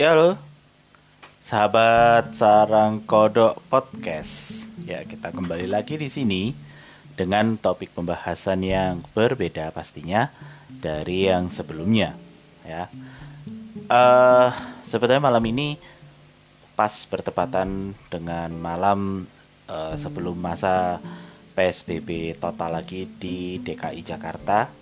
Ya 0.00 0.16
lo, 0.16 0.32
sahabat 1.44 2.32
sarang 2.32 3.04
kodok 3.04 3.60
podcast. 3.68 4.64
Ya 4.88 5.04
kita 5.04 5.28
kembali 5.28 5.68
lagi 5.68 6.00
di 6.00 6.08
sini 6.08 6.56
dengan 7.20 7.60
topik 7.60 7.92
pembahasan 7.92 8.64
yang 8.64 9.04
berbeda 9.12 9.68
pastinya 9.68 10.32
dari 10.72 11.28
yang 11.28 11.52
sebelumnya. 11.52 12.16
Ya, 12.64 12.88
uh, 13.92 14.48
sebetulnya 14.88 15.20
malam 15.20 15.44
ini 15.44 15.76
pas 16.72 17.04
bertepatan 17.04 17.92
dengan 18.08 18.56
malam 18.56 19.28
uh, 19.68 20.00
sebelum 20.00 20.40
masa 20.40 20.96
PSBB 21.52 22.40
total 22.40 22.80
lagi 22.80 23.04
di 23.04 23.60
DKI 23.60 24.00
Jakarta 24.00 24.79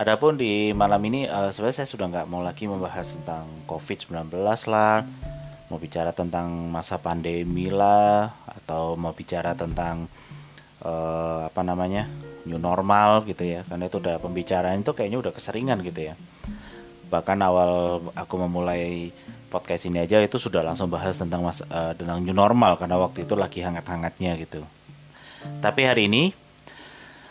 Adapun 0.00 0.40
di 0.40 0.72
malam 0.72 0.96
ini 1.12 1.28
uh, 1.28 1.52
sebenarnya 1.52 1.84
saya 1.84 1.88
sudah 1.92 2.08
nggak 2.08 2.24
mau 2.32 2.40
lagi 2.40 2.64
membahas 2.64 3.20
tentang 3.20 3.44
COVID-19 3.68 4.32
lah, 4.64 5.04
mau 5.68 5.76
bicara 5.76 6.08
tentang 6.16 6.48
masa 6.72 6.96
pandemi 6.96 7.68
lah, 7.68 8.32
atau 8.48 8.96
mau 8.96 9.12
bicara 9.12 9.52
tentang 9.52 10.08
uh, 10.80 11.52
apa 11.52 11.60
namanya 11.60 12.08
new 12.48 12.56
normal 12.56 13.28
gitu 13.28 13.44
ya, 13.44 13.60
karena 13.68 13.92
itu 13.92 14.00
udah 14.00 14.16
pembicaraan 14.24 14.80
itu 14.80 14.96
kayaknya 14.96 15.20
udah 15.20 15.36
keseringan 15.36 15.84
gitu 15.84 16.00
ya. 16.08 16.16
Bahkan 17.12 17.36
awal 17.44 18.00
aku 18.16 18.40
memulai 18.40 19.12
podcast 19.52 19.84
ini 19.84 20.00
aja 20.00 20.16
itu 20.24 20.40
sudah 20.40 20.64
langsung 20.64 20.88
bahas 20.88 21.20
tentang 21.20 21.44
mas 21.44 21.60
uh, 21.68 21.92
tentang 21.92 22.24
new 22.24 22.32
normal 22.32 22.80
karena 22.80 22.96
waktu 22.96 23.28
itu 23.28 23.36
lagi 23.36 23.60
hangat-hangatnya 23.60 24.32
gitu. 24.48 24.64
Tapi 25.60 25.84
hari 25.84 26.08
ini 26.08 26.32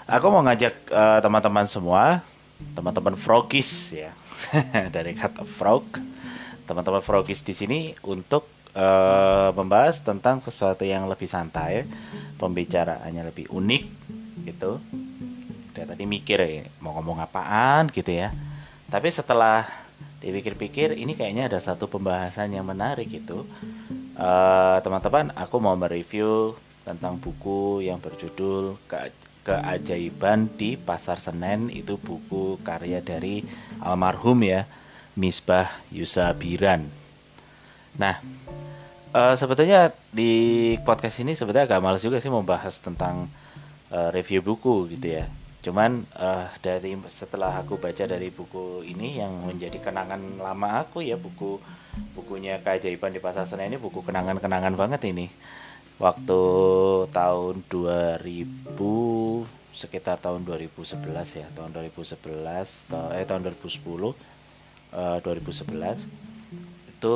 aku 0.05 0.29
mau 0.29 0.45
ngajak 0.45 0.93
teman-teman 1.25 1.65
uh, 1.65 1.73
semua 1.73 2.21
teman-teman 2.75 3.15
frogis 3.19 3.93
ya. 3.93 4.11
Dari 4.95 5.15
kata 5.15 5.43
frog. 5.43 5.85
Teman-teman 6.65 7.01
frogis 7.01 7.41
di 7.41 7.53
sini 7.57 7.79
untuk 8.05 8.45
uh, 8.77 9.49
membahas 9.57 9.99
tentang 10.05 10.39
sesuatu 10.43 10.85
yang 10.85 11.09
lebih 11.09 11.25
santai. 11.25 11.89
Pembicaraannya 12.37 13.23
lebih 13.27 13.49
unik 13.49 13.83
gitu. 14.47 14.77
Dari 15.75 15.85
tadi 15.87 16.03
mikir 16.05 16.37
ya 16.39 16.63
mau 16.83 16.95
ngomong 16.99 17.19
apaan? 17.23 17.89
gitu 17.89 18.13
ya. 18.13 18.31
Tapi 18.89 19.09
setelah 19.09 19.65
dipikir-pikir 20.19 20.99
ini 20.99 21.15
kayaknya 21.15 21.47
ada 21.47 21.59
satu 21.63 21.87
pembahasan 21.87 22.51
yang 22.51 22.67
menarik 22.67 23.07
gitu 23.07 23.47
teman-teman 24.83 25.31
uh, 25.31 25.47
aku 25.47 25.55
mau 25.63 25.75
mereview 25.79 26.59
tentang 26.83 27.15
buku 27.15 27.87
yang 27.87 28.01
berjudul 28.03 28.75
keajaiban 29.49 30.45
di 30.53 30.77
Pasar 30.77 31.17
Senen 31.17 31.73
itu 31.73 31.97
buku 31.97 32.61
karya 32.61 33.01
dari 33.01 33.41
almarhum 33.81 34.45
ya 34.45 34.69
Misbah 35.17 35.73
Yusabiran. 35.89 36.85
Nah, 37.97 38.21
uh, 39.09 39.33
sebetulnya 39.33 39.89
di 40.13 40.77
podcast 40.85 41.17
ini 41.25 41.33
sebetulnya 41.33 41.65
agak 41.65 41.81
males 41.81 42.05
juga 42.05 42.21
sih 42.21 42.29
membahas 42.29 42.77
tentang 42.77 43.25
uh, 43.89 44.13
review 44.13 44.45
buku 44.45 44.93
gitu 44.93 45.17
ya. 45.17 45.25
Cuman 45.65 46.05
uh, 46.13 46.45
dari 46.61 46.93
setelah 47.09 47.57
aku 47.57 47.81
baca 47.81 48.05
dari 48.05 48.29
buku 48.29 48.85
ini 48.85 49.17
yang 49.17 49.33
menjadi 49.49 49.81
kenangan 49.81 50.21
lama 50.37 50.85
aku 50.85 51.01
ya 51.01 51.17
buku 51.17 51.57
bukunya 52.13 52.61
keajaiban 52.61 53.11
di 53.11 53.19
Pasar 53.19 53.49
Senen 53.49 53.73
ini 53.73 53.81
buku 53.81 54.05
kenangan-kenangan 54.05 54.77
banget 54.77 55.09
ini 55.09 55.27
waktu 55.99 56.41
tahun 57.11 57.55
2000 57.67 58.23
sekitar 59.75 60.17
tahun 60.19 60.43
2011 60.47 60.95
ya 61.39 61.47
tahun 61.53 61.71
2011 61.75 63.15
eh 63.15 63.25
tahun 63.27 63.41
2010 63.47 64.15
uh, 64.95 65.19
2011 65.21 66.07
itu 66.99 67.13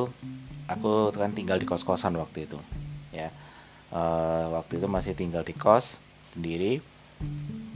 aku 0.67 1.11
kan 1.11 1.31
tinggal 1.35 1.59
di 1.59 1.67
kos-kosan 1.67 2.15
waktu 2.15 2.47
itu 2.47 2.59
ya. 3.11 3.29
Uh, 3.93 4.49
waktu 4.57 4.81
itu 4.81 4.87
masih 4.89 5.13
tinggal 5.13 5.45
di 5.45 5.53
kos 5.53 6.01
sendiri 6.25 6.81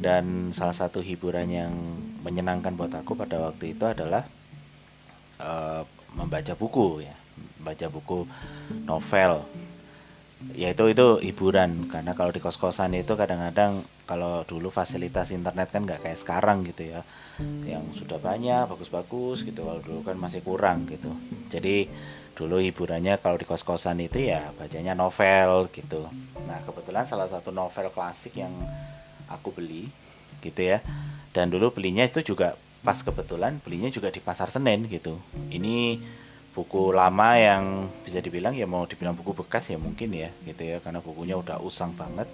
dan 0.01 0.49
salah 0.49 0.73
satu 0.73 0.97
hiburan 0.97 1.45
yang 1.45 1.69
menyenangkan 2.25 2.73
buat 2.73 2.89
aku 2.89 3.13
pada 3.13 3.37
waktu 3.37 3.77
itu 3.77 3.85
adalah 3.85 4.25
uh, 5.37 5.85
membaca 6.17 6.57
buku 6.57 7.05
ya. 7.05 7.15
Membaca 7.61 7.85
buku 7.91 8.25
novel 8.87 9.45
ya 10.53 10.73
itu 10.73 10.83
itu 10.89 11.07
hiburan. 11.21 11.89
Karena 11.89 12.13
kalau 12.13 12.31
di 12.33 12.41
kos 12.41 12.57
kosan 12.61 12.93
itu 12.93 13.13
kadang-kadang 13.17 13.85
kalau 14.07 14.47
dulu 14.47 14.71
fasilitas 14.71 15.33
internet 15.33 15.69
kan 15.73 15.83
nggak 15.83 16.03
kayak 16.05 16.19
sekarang 16.19 16.63
gitu 16.67 16.93
ya. 16.93 17.01
Yang 17.65 18.05
sudah 18.05 18.17
banyak 18.21 18.69
bagus-bagus 18.69 19.43
gitu. 19.45 19.65
Kalau 19.65 19.81
dulu 19.81 19.99
kan 20.05 20.15
masih 20.17 20.41
kurang 20.45 20.85
gitu. 20.87 21.13
Jadi 21.49 21.89
dulu 22.37 22.61
hiburannya 22.61 23.17
kalau 23.17 23.41
di 23.41 23.49
kos 23.49 23.65
kosan 23.65 23.97
itu 23.97 24.21
ya 24.21 24.53
bacanya 24.53 24.93
novel 24.93 25.73
gitu. 25.73 26.05
Nah 26.45 26.61
kebetulan 26.61 27.03
salah 27.09 27.25
satu 27.25 27.49
novel 27.49 27.89
klasik 27.89 28.37
yang 28.37 28.53
aku 29.25 29.49
beli 29.53 29.89
gitu 30.45 30.61
ya. 30.61 30.85
Dan 31.33 31.49
dulu 31.49 31.73
belinya 31.73 32.05
itu 32.05 32.21
juga 32.21 32.57
pas 32.85 33.01
kebetulan 33.01 33.57
belinya 33.59 33.89
juga 33.89 34.13
di 34.13 34.21
pasar 34.21 34.53
Senen 34.53 34.85
gitu. 34.87 35.17
Ini 35.49 35.99
buku 36.57 36.89
lama 36.89 37.37
yang 37.37 37.85
bisa 38.01 38.17
dibilang 38.17 38.57
ya 38.57 38.65
mau 38.65 38.89
dibilang 38.89 39.13
buku 39.13 39.45
bekas 39.45 39.69
ya 39.69 39.77
mungkin 39.77 40.09
ya 40.09 40.33
gitu 40.41 40.65
ya. 40.65 40.81
Karena 40.81 41.05
bukunya 41.05 41.37
udah 41.37 41.61
usang 41.61 41.93
banget. 41.93 42.25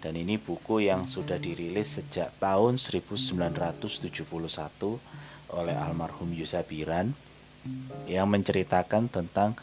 Dan 0.00 0.16
ini 0.16 0.40
buku 0.40 0.84
yang 0.84 1.04
sudah 1.04 1.36
dirilis 1.36 2.00
sejak 2.00 2.32
tahun 2.40 2.80
1971 2.80 4.00
oleh 5.52 5.76
almarhum 5.76 6.28
Yusabiran 6.32 7.12
yang 8.04 8.28
menceritakan 8.28 9.08
tentang 9.08 9.56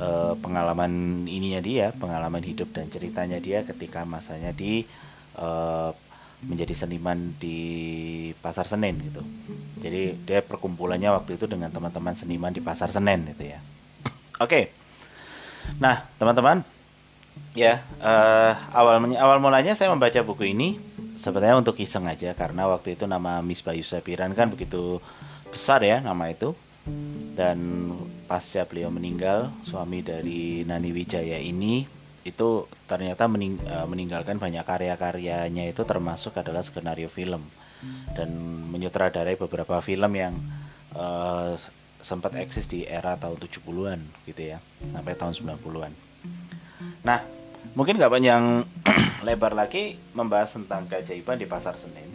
uh, 0.00 0.32
pengalaman 0.40 1.24
ininya 1.28 1.60
dia, 1.60 1.92
pengalaman 1.92 2.40
hidup 2.40 2.72
dan 2.72 2.88
ceritanya 2.88 3.40
dia 3.40 3.60
ketika 3.64 4.08
masanya 4.08 4.56
di 4.56 4.88
uh, 5.36 5.92
menjadi 6.42 6.74
seniman 6.74 7.36
di 7.38 7.58
pasar 8.42 8.66
Senen 8.66 8.98
gitu. 9.00 9.22
Jadi 9.78 10.16
dia 10.26 10.40
perkumpulannya 10.42 11.12
waktu 11.14 11.36
itu 11.38 11.46
dengan 11.46 11.70
teman-teman 11.70 12.16
seniman 12.16 12.50
di 12.50 12.64
pasar 12.64 12.90
Senen 12.90 13.28
gitu 13.30 13.44
ya. 13.46 13.58
Oke. 14.40 14.48
Okay. 14.48 14.64
Nah, 15.80 16.04
teman-teman, 16.20 16.60
ya 17.56 17.80
uh, 18.02 18.52
awal 18.74 19.00
awal 19.16 19.38
mulanya 19.40 19.72
saya 19.72 19.88
membaca 19.88 20.20
buku 20.20 20.52
ini 20.52 20.76
sebenarnya 21.16 21.56
untuk 21.58 21.78
iseng 21.80 22.04
aja 22.10 22.34
karena 22.36 22.68
waktu 22.68 22.98
itu 22.98 23.08
nama 23.08 23.40
Miss 23.40 23.64
Bayu 23.64 23.80
Sapiran 23.86 24.34
kan 24.36 24.50
begitu 24.50 25.00
besar 25.48 25.80
ya 25.86 26.02
nama 26.02 26.28
itu. 26.28 26.52
Dan 27.34 27.90
pasca 28.28 28.62
beliau 28.68 28.92
meninggal, 28.92 29.48
suami 29.64 30.04
dari 30.04 30.62
Nani 30.68 30.90
Wijaya 30.92 31.40
ini 31.40 31.93
itu 32.24 32.64
ternyata 32.88 33.28
mening 33.28 33.60
uh, 33.68 33.84
meninggalkan 33.84 34.40
banyak 34.40 34.64
karya-karyanya 34.64 35.68
itu 35.68 35.84
termasuk 35.84 36.40
adalah 36.40 36.64
skenario 36.64 37.12
film 37.12 37.44
dan 38.16 38.32
menyutradarai 38.72 39.36
beberapa 39.36 39.76
film 39.84 40.12
yang 40.16 40.32
uh, 40.96 41.52
sempat 42.00 42.36
eksis 42.36 42.68
di 42.68 42.84
era 42.84 43.16
tahun 43.16 43.36
70-an 43.40 44.00
gitu 44.28 44.56
ya 44.56 44.58
sampai 44.92 45.12
tahun 45.16 45.32
90-an. 45.36 45.92
Nah, 47.04 47.20
mungkin 47.72 47.96
nggak 47.96 48.12
panjang 48.12 48.64
lebar 49.26 49.56
lagi 49.56 49.96
membahas 50.12 50.56
tentang 50.56 50.84
keajaiban 50.88 51.40
di 51.40 51.48
pasar 51.48 51.80
Senen. 51.80 52.08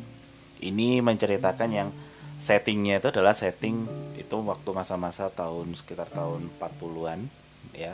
Ini 0.62 1.02
menceritakan 1.02 1.70
yang 1.70 1.90
settingnya 2.38 3.02
itu 3.02 3.10
adalah 3.10 3.34
setting 3.34 3.90
itu 4.16 4.36
waktu 4.46 4.70
masa-masa 4.72 5.28
tahun 5.34 5.74
sekitar 5.74 6.08
tahun 6.14 6.54
40-an 6.62 7.39
ya. 7.80 7.94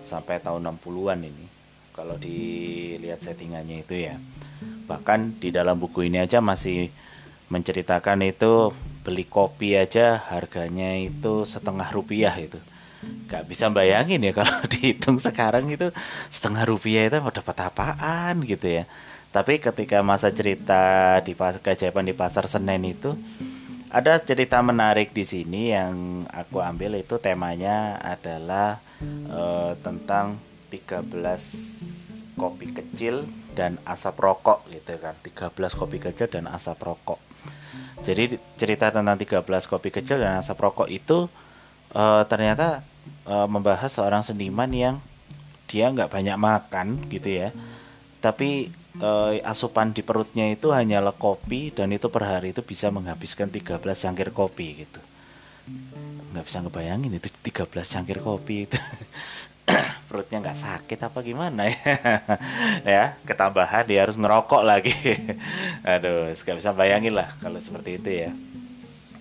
Sampai 0.00 0.40
tahun 0.40 0.64
60-an 0.80 1.20
ini 1.20 1.46
kalau 1.92 2.16
dilihat 2.16 3.20
settingannya 3.20 3.84
itu 3.84 4.08
ya. 4.08 4.16
Bahkan 4.88 5.42
di 5.42 5.52
dalam 5.52 5.76
buku 5.76 6.08
ini 6.08 6.22
aja 6.22 6.38
masih 6.40 6.88
menceritakan 7.52 8.24
itu 8.24 8.72
beli 9.04 9.24
kopi 9.24 9.74
aja 9.74 10.20
harganya 10.30 10.96
itu 10.96 11.44
setengah 11.44 11.90
rupiah 11.90 12.32
itu. 12.38 12.56
Nggak 13.28 13.44
bisa 13.50 13.66
bayangin 13.68 14.22
ya 14.24 14.32
kalau 14.38 14.62
dihitung 14.70 15.18
sekarang 15.18 15.68
itu 15.68 15.90
setengah 16.30 16.64
rupiah 16.64 17.10
itu 17.10 17.18
mau 17.18 17.34
dapat 17.34 17.68
apaan 17.68 18.46
gitu 18.46 18.82
ya. 18.82 18.84
Tapi 19.28 19.60
ketika 19.60 20.00
masa 20.00 20.32
cerita 20.32 21.18
di 21.20 21.36
keajaiban 21.36 22.08
di 22.08 22.16
pasar 22.16 22.48
Senen 22.48 22.80
itu 22.88 23.12
ada 23.88 24.20
cerita 24.20 24.60
menarik 24.60 25.16
di 25.16 25.24
sini 25.24 25.72
yang 25.72 26.24
aku 26.28 26.60
ambil 26.60 26.96
itu 27.00 27.16
temanya 27.16 27.96
adalah 28.00 28.80
uh, 29.30 29.72
tentang 29.80 30.38
13 30.68 31.10
kopi 32.38 32.66
kecil 32.70 33.26
dan 33.56 33.80
asap 33.82 34.20
rokok 34.20 34.68
gitu 34.70 34.98
kan. 35.00 35.14
13 35.20 35.54
kopi 35.74 35.98
kecil 35.98 36.28
dan 36.30 36.46
asap 36.50 36.78
rokok. 36.84 37.20
Jadi 38.06 38.38
cerita 38.54 38.94
tentang 38.94 39.18
13 39.18 39.42
kopi 39.66 39.90
kecil 39.90 40.22
dan 40.22 40.38
asap 40.38 40.58
rokok 40.62 40.86
itu 40.86 41.26
uh, 41.94 42.22
ternyata 42.30 42.86
uh, 43.26 43.48
membahas 43.50 43.90
seorang 43.90 44.22
seniman 44.22 44.70
yang 44.70 44.96
dia 45.68 45.90
nggak 45.90 46.10
banyak 46.12 46.36
makan 46.38 47.10
gitu 47.10 47.28
ya. 47.42 47.50
Tapi 48.22 48.70
uh, 49.02 49.38
asupan 49.42 49.90
di 49.94 50.02
perutnya 50.06 50.46
itu 50.50 50.70
hanyalah 50.70 51.14
kopi 51.14 51.74
dan 51.74 51.90
itu 51.90 52.06
per 52.10 52.26
hari 52.26 52.54
itu 52.54 52.62
bisa 52.62 52.90
menghabiskan 52.90 53.50
13 53.50 53.82
cangkir 53.82 54.30
kopi 54.30 54.86
gitu 54.86 55.02
nggak 56.32 56.46
bisa 56.46 56.58
ngebayangin 56.64 57.12
itu 57.16 57.28
13 57.30 57.68
cangkir 57.72 58.18
kopi 58.20 58.68
itu. 58.68 58.78
Perutnya 60.08 60.40
nggak 60.40 60.58
sakit 60.58 60.98
apa 61.04 61.18
gimana 61.20 61.68
ya? 61.68 61.76
Ya 62.98 63.04
ketambahan 63.24 63.84
dia 63.84 64.04
harus 64.04 64.16
ngerokok 64.16 64.62
lagi. 64.64 64.94
Aduh 65.84 66.32
nggak 66.32 66.58
bisa 66.58 66.72
bayangin 66.72 67.16
lah 67.16 67.32
kalau 67.40 67.60
seperti 67.60 68.00
itu 68.00 68.10
ya. 68.28 68.30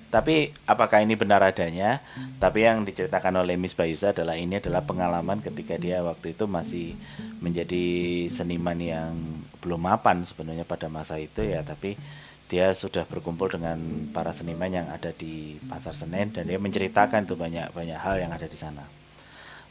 Tapi 0.07 0.55
apakah 0.63 1.03
ini 1.03 1.19
benar 1.19 1.43
adanya? 1.43 1.99
Tapi 2.39 2.63
yang 2.63 2.87
diceritakan 2.87 3.43
oleh 3.43 3.59
Miss 3.59 3.75
Bayusa 3.75 4.15
adalah 4.15 4.39
ini 4.39 4.55
adalah 4.55 4.79
pengalaman 4.79 5.43
ketika 5.43 5.75
dia 5.75 5.99
waktu 5.99 6.31
itu 6.31 6.47
masih 6.47 6.95
menjadi 7.43 7.85
seniman 8.31 8.79
yang 8.79 9.11
belum 9.59 9.83
mapan 9.83 10.23
sebenarnya 10.23 10.63
pada 10.63 10.87
masa 10.87 11.19
itu 11.19 11.43
ya, 11.43 11.59
tapi 11.59 11.99
dia 12.47 12.71
sudah 12.71 13.03
berkumpul 13.03 13.51
dengan 13.51 13.75
para 14.15 14.31
seniman 14.31 14.71
yang 14.71 14.87
ada 14.87 15.11
di 15.11 15.59
Pasar 15.67 15.91
Senen 15.91 16.31
dan 16.31 16.47
dia 16.47 16.55
menceritakan 16.55 17.27
tuh 17.27 17.35
banyak 17.35 17.75
banyak 17.75 17.99
hal 17.99 18.23
yang 18.23 18.31
ada 18.31 18.47
di 18.47 18.55
sana. 18.55 18.87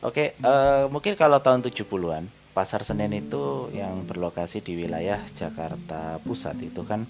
Oke, 0.05 0.37
uh, 0.45 0.87
mungkin 0.93 1.17
kalau 1.17 1.41
tahun 1.41 1.65
70-an 1.65 2.29
Pasar 2.53 2.85
Senen 2.85 3.17
itu 3.17 3.73
yang 3.73 4.05
berlokasi 4.05 4.61
di 4.61 4.77
wilayah 4.77 5.21
Jakarta 5.33 6.21
Pusat 6.21 6.69
itu 6.69 6.85
kan 6.85 7.09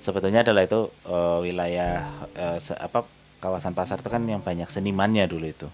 sebetulnya 0.00 0.44
adalah 0.44 0.64
itu 0.64 0.92
uh, 1.08 1.40
wilayah 1.40 2.08
uh, 2.36 2.60
apa 2.80 3.04
kawasan 3.40 3.72
pasar 3.72 4.04
itu 4.04 4.12
kan 4.12 4.20
yang 4.28 4.44
banyak 4.44 4.68
senimannya 4.68 5.24
dulu 5.24 5.48
itu 5.48 5.68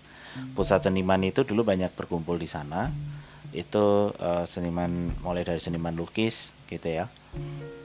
pusat 0.55 0.87
seniman 0.87 1.19
itu 1.27 1.43
dulu 1.43 1.67
banyak 1.67 1.91
berkumpul 1.97 2.39
di 2.39 2.47
sana 2.47 2.95
itu 3.53 4.11
uh, 4.17 4.45
seniman 4.49 5.13
mulai 5.21 5.47
dari 5.47 5.61
seniman 5.63 5.95
lukis 5.95 6.57
gitu 6.67 6.89
ya. 6.89 7.07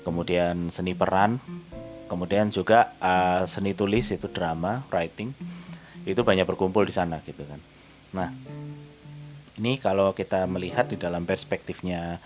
Kemudian 0.02 0.74
seni 0.74 0.96
peran. 0.96 1.38
Kemudian 2.08 2.52
juga 2.52 2.92
uh, 3.00 3.48
seni 3.48 3.72
tulis 3.72 4.12
itu 4.12 4.28
drama 4.28 4.84
writing. 4.92 5.32
Itu 6.04 6.26
banyak 6.26 6.44
berkumpul 6.44 6.84
di 6.88 6.94
sana 6.94 7.24
gitu 7.24 7.46
kan. 7.46 7.60
Nah 8.12 8.30
ini 9.62 9.78
kalau 9.78 10.18
kita 10.18 10.50
melihat 10.50 10.90
di 10.90 10.98
dalam 10.98 11.22
perspektifnya 11.30 12.18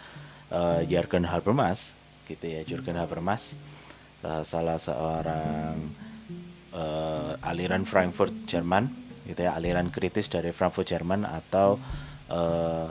uh, 0.56 0.80
Jürgen 0.88 1.28
Habermas 1.28 1.92
gitu 2.26 2.48
ya 2.48 2.64
Jürgen 2.64 2.96
Habermas 2.96 3.60
uh, 4.24 4.42
salah 4.48 4.80
seorang 4.80 5.92
uh, 6.72 7.36
aliran 7.44 7.84
Frankfurt 7.84 8.34
Jerman 8.48 8.88
gitu 9.28 9.44
ya 9.44 9.58
aliran 9.58 9.92
kritis 9.92 10.32
dari 10.32 10.56
Frankfurt 10.56 10.88
Jerman 10.88 11.28
atau 11.28 11.76
uh, 12.32 12.88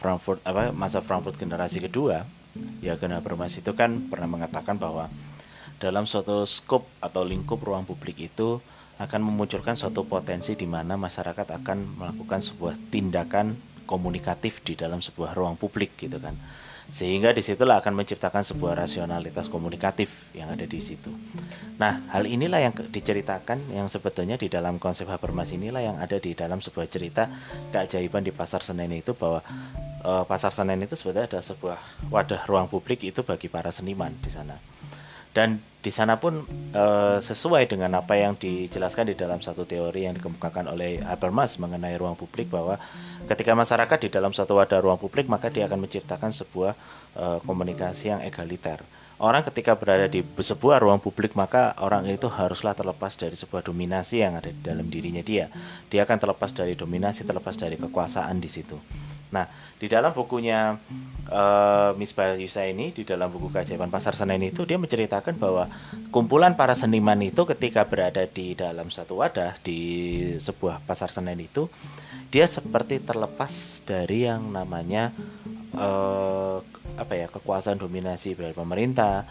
Frankfurt 0.00 0.40
apa 0.48 0.72
masa 0.72 1.04
Frankfurt 1.04 1.36
generasi 1.36 1.84
kedua 1.84 2.24
ya 2.80 2.96
karena 2.96 3.20
Habermas 3.20 3.54
itu 3.54 3.76
kan 3.76 4.08
pernah 4.08 4.26
mengatakan 4.26 4.80
bahwa 4.80 5.12
dalam 5.76 6.08
suatu 6.08 6.48
skop 6.48 6.88
atau 6.98 7.22
lingkup 7.22 7.60
ruang 7.60 7.84
publik 7.84 8.32
itu 8.32 8.58
akan 9.00 9.20
memunculkan 9.24 9.76
suatu 9.76 10.04
potensi 10.04 10.56
di 10.56 10.68
mana 10.68 10.96
masyarakat 10.96 11.56
akan 11.60 11.78
melakukan 12.00 12.40
sebuah 12.40 12.74
tindakan 12.92 13.56
komunikatif 13.88 14.60
di 14.60 14.76
dalam 14.76 15.00
sebuah 15.00 15.32
ruang 15.32 15.56
publik 15.56 15.96
gitu 15.96 16.20
kan 16.20 16.36
sehingga 16.90 17.30
di 17.30 17.38
situlah 17.38 17.78
akan 17.78 18.02
menciptakan 18.02 18.42
sebuah 18.42 18.74
rasionalitas 18.74 19.46
komunikatif 19.46 20.26
yang 20.34 20.50
ada 20.50 20.66
di 20.66 20.82
situ. 20.82 21.14
Nah, 21.78 22.02
hal 22.10 22.26
inilah 22.26 22.66
yang 22.66 22.74
diceritakan 22.74 23.70
yang 23.70 23.86
sebetulnya 23.86 24.34
di 24.34 24.50
dalam 24.50 24.82
konsep 24.82 25.06
Habermas 25.06 25.54
inilah 25.54 25.86
yang 25.86 25.96
ada 26.02 26.18
di 26.18 26.34
dalam 26.34 26.58
sebuah 26.58 26.90
cerita 26.90 27.30
keajaiban 27.70 28.26
di 28.26 28.34
pasar 28.34 28.66
Senen 28.66 28.90
itu 28.90 29.14
bahwa 29.14 29.38
e, 30.00 30.12
pasar 30.26 30.50
Senen 30.50 30.80
itu 30.82 30.96
sebetulnya 30.96 31.30
ada 31.30 31.40
sebuah 31.40 31.78
wadah 32.10 32.44
ruang 32.48 32.66
publik 32.66 33.04
itu 33.06 33.22
bagi 33.22 33.46
para 33.46 33.70
seniman 33.70 34.12
di 34.20 34.32
sana 34.32 34.58
dan 35.30 35.62
di 35.80 35.88
sana 35.88 36.18
pun 36.18 36.44
e, 36.74 36.84
sesuai 37.22 37.70
dengan 37.70 38.02
apa 38.02 38.18
yang 38.18 38.36
dijelaskan 38.36 39.08
di 39.08 39.14
dalam 39.16 39.38
satu 39.38 39.62
teori 39.64 40.04
yang 40.04 40.18
dikemukakan 40.18 40.74
oleh 40.74 41.00
Habermas 41.06 41.56
mengenai 41.56 41.96
ruang 41.96 42.18
publik 42.18 42.50
bahwa 42.50 42.76
ketika 43.30 43.54
masyarakat 43.54 43.98
di 44.04 44.08
dalam 44.10 44.34
satu 44.34 44.58
wadah 44.58 44.82
ruang 44.82 44.98
publik 44.98 45.30
maka 45.30 45.48
dia 45.48 45.70
akan 45.70 45.86
menciptakan 45.86 46.34
sebuah 46.34 46.74
e, 47.14 47.24
komunikasi 47.46 48.12
yang 48.12 48.20
egaliter. 48.26 48.82
Orang 49.20 49.44
ketika 49.44 49.76
berada 49.76 50.08
di 50.08 50.24
sebuah 50.24 50.80
ruang 50.80 50.96
publik 50.96 51.36
maka 51.36 51.76
orang 51.76 52.08
itu 52.08 52.24
haruslah 52.24 52.72
terlepas 52.72 53.20
dari 53.20 53.36
sebuah 53.36 53.60
dominasi 53.60 54.24
yang 54.24 54.40
ada 54.40 54.48
di 54.48 54.64
dalam 54.64 54.88
dirinya 54.88 55.20
dia. 55.20 55.52
Dia 55.92 56.08
akan 56.08 56.16
terlepas 56.16 56.56
dari 56.56 56.72
dominasi, 56.72 57.28
terlepas 57.28 57.52
dari 57.52 57.76
kekuasaan 57.76 58.40
di 58.40 58.48
situ. 58.48 58.80
Nah, 59.28 59.44
di 59.76 59.92
dalam 59.92 60.16
bukunya 60.16 60.74
uh, 61.28 61.92
Miss 62.00 62.16
Yusa 62.16 62.66
ini, 62.66 62.96
di 62.96 63.04
dalam 63.04 63.30
buku 63.30 63.52
Keajaiban 63.52 63.92
Pasar 63.92 64.16
Senen 64.18 64.42
itu, 64.42 64.66
dia 64.66 64.80
menceritakan 64.80 65.38
bahwa 65.38 65.70
kumpulan 66.10 66.58
para 66.58 66.72
seniman 66.72 67.20
itu 67.22 67.44
ketika 67.44 67.86
berada 67.86 68.26
di 68.26 68.58
dalam 68.58 68.88
satu 68.88 69.22
wadah 69.22 69.54
di 69.62 69.78
sebuah 70.40 70.82
pasar 70.82 71.14
Senen 71.14 71.38
itu, 71.38 71.70
dia 72.32 72.48
seperti 72.48 72.98
terlepas 73.04 73.84
dari 73.86 74.26
yang 74.26 74.50
namanya 74.50 75.14
uh, 75.74 76.58
apa 76.96 77.14
ya 77.16 77.26
kekuasaan 77.30 77.80
dominasi 77.80 78.36
dari 78.36 78.52
pemerintah, 78.52 79.24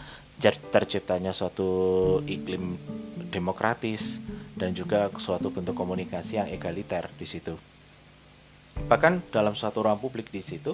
terciptanya 0.72 1.36
suatu 1.36 1.68
iklim 2.24 2.80
demokratis 3.28 4.18
dan 4.56 4.72
juga 4.72 5.12
suatu 5.20 5.52
bentuk 5.52 5.76
komunikasi 5.76 6.40
yang 6.40 6.48
egaliter 6.48 7.12
di 7.20 7.28
situ. 7.28 7.54
Bahkan 8.80 9.28
dalam 9.28 9.52
suatu 9.52 9.84
ruang 9.84 10.00
publik 10.00 10.32
di 10.32 10.40
situ 10.40 10.72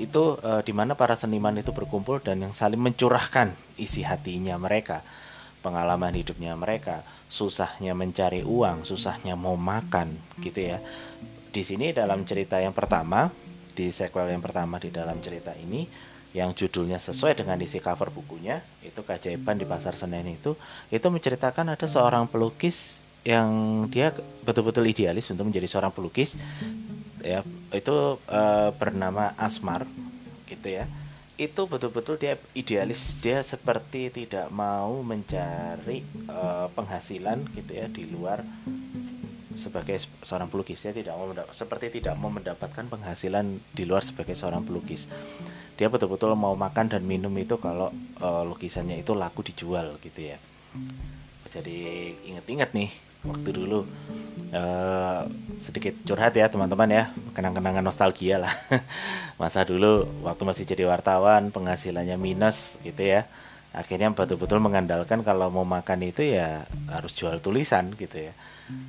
itu 0.00 0.24
e, 0.40 0.50
di 0.64 0.72
mana 0.72 0.96
para 0.96 1.12
seniman 1.12 1.52
itu 1.60 1.76
berkumpul 1.76 2.24
dan 2.24 2.40
yang 2.40 2.56
saling 2.56 2.80
mencurahkan 2.80 3.52
isi 3.76 4.00
hatinya 4.00 4.56
mereka 4.56 5.04
pengalaman 5.60 6.16
hidupnya 6.16 6.56
mereka 6.56 7.04
susahnya 7.28 7.92
mencari 7.92 8.40
uang 8.40 8.88
susahnya 8.88 9.36
mau 9.36 9.60
makan 9.60 10.16
gitu 10.40 10.72
ya. 10.72 10.78
Di 11.50 11.60
sini 11.60 11.92
dalam 11.92 12.24
cerita 12.24 12.56
yang 12.56 12.72
pertama 12.72 13.28
di 13.80 13.88
sequel 13.88 14.28
yang 14.28 14.44
pertama 14.44 14.76
di 14.76 14.92
dalam 14.92 15.16
cerita 15.24 15.56
ini 15.56 15.88
yang 16.36 16.52
judulnya 16.52 17.00
sesuai 17.00 17.40
dengan 17.40 17.56
isi 17.64 17.80
cover 17.80 18.12
bukunya 18.12 18.60
itu 18.84 19.00
keajaiban 19.00 19.56
di 19.56 19.64
pasar 19.64 19.96
Senen 19.96 20.28
itu 20.28 20.52
itu 20.92 21.06
menceritakan 21.08 21.72
ada 21.72 21.86
seorang 21.88 22.28
pelukis 22.28 23.00
yang 23.24 23.84
dia 23.92 24.16
betul-betul 24.44 24.88
idealis 24.88 25.28
untuk 25.28 25.48
menjadi 25.48 25.68
seorang 25.68 25.92
pelukis. 25.92 26.36
Ya 27.20 27.44
itu 27.72 28.16
uh, 28.16 28.70
bernama 28.76 29.36
Asmar 29.36 29.84
gitu 30.48 30.68
ya. 30.72 30.88
Itu 31.36 31.64
betul-betul 31.68 32.20
dia 32.20 32.36
idealis 32.52 33.16
dia 33.20 33.40
seperti 33.40 34.12
tidak 34.12 34.48
mau 34.52 35.00
mencari 35.04 36.04
uh, 36.28 36.68
penghasilan 36.72 37.48
gitu 37.56 37.72
ya 37.76 37.86
di 37.88 38.04
luar 38.08 38.44
sebagai 39.54 39.98
seorang 40.22 40.46
pelukis. 40.46 40.82
Dia 40.82 40.94
tidak 40.94 41.14
mau 41.18 41.30
seperti 41.50 42.00
tidak 42.00 42.14
mau 42.14 42.30
mendapatkan 42.30 42.86
penghasilan 42.86 43.58
di 43.74 43.84
luar 43.86 44.02
sebagai 44.06 44.34
seorang 44.38 44.62
pelukis. 44.62 45.10
Dia 45.74 45.90
betul-betul 45.90 46.36
mau 46.38 46.54
makan 46.54 46.92
dan 46.92 47.02
minum 47.02 47.32
itu 47.34 47.58
kalau 47.58 47.90
uh, 48.20 48.42
lukisannya 48.46 49.00
itu 49.02 49.16
laku 49.16 49.42
dijual 49.42 49.98
gitu 50.04 50.34
ya. 50.34 50.38
Jadi 51.50 51.78
inget-inget 52.30 52.70
nih 52.70 52.90
waktu 53.20 53.52
dulu 53.52 53.84
uh, 54.54 55.22
sedikit 55.60 55.92
curhat 56.08 56.32
ya 56.32 56.48
teman-teman 56.48 56.88
ya 56.88 57.04
kenang-kenangan 57.34 57.82
nostalgia 57.82 58.38
lah. 58.38 58.54
Masa 59.40 59.66
dulu 59.66 60.06
waktu 60.22 60.42
masih 60.46 60.64
jadi 60.68 60.86
wartawan 60.86 61.50
penghasilannya 61.50 62.14
minus 62.20 62.78
gitu 62.86 63.02
ya. 63.02 63.26
Akhirnya 63.70 64.10
betul-betul 64.10 64.58
mengandalkan 64.58 65.22
kalau 65.22 65.46
mau 65.46 65.62
makan 65.62 66.02
itu 66.02 66.26
ya 66.26 66.66
harus 66.90 67.14
jual 67.14 67.38
tulisan 67.38 67.94
gitu 67.94 68.30
ya 68.30 68.34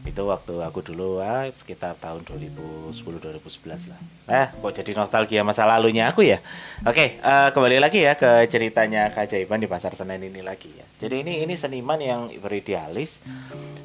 itu 0.02 0.28
waktu 0.28 0.60
aku 0.60 0.84
dulu 0.84 1.22
ah, 1.22 1.48
sekitar 1.48 1.96
tahun 2.02 2.26
2010 2.28 2.92
2011 2.92 3.92
lah. 3.94 4.00
Eh 4.28 4.48
kok 4.50 4.74
jadi 4.76 4.92
nostalgia 4.98 5.42
masa 5.46 5.64
lalunya 5.64 6.10
aku 6.10 6.26
ya? 6.26 6.44
Oke 6.84 7.22
uh, 7.22 7.54
kembali 7.54 7.78
lagi 7.80 8.04
ya 8.04 8.18
ke 8.18 8.50
ceritanya 8.52 9.14
keajaiban 9.14 9.62
di 9.62 9.70
pasar 9.72 9.94
Senen 9.96 10.20
ini 10.20 10.44
lagi 10.44 10.74
ya. 10.74 10.84
Jadi 11.00 11.24
ini 11.24 11.46
ini 11.46 11.54
seniman 11.56 12.02
yang 12.02 12.28
beridealis. 12.42 13.24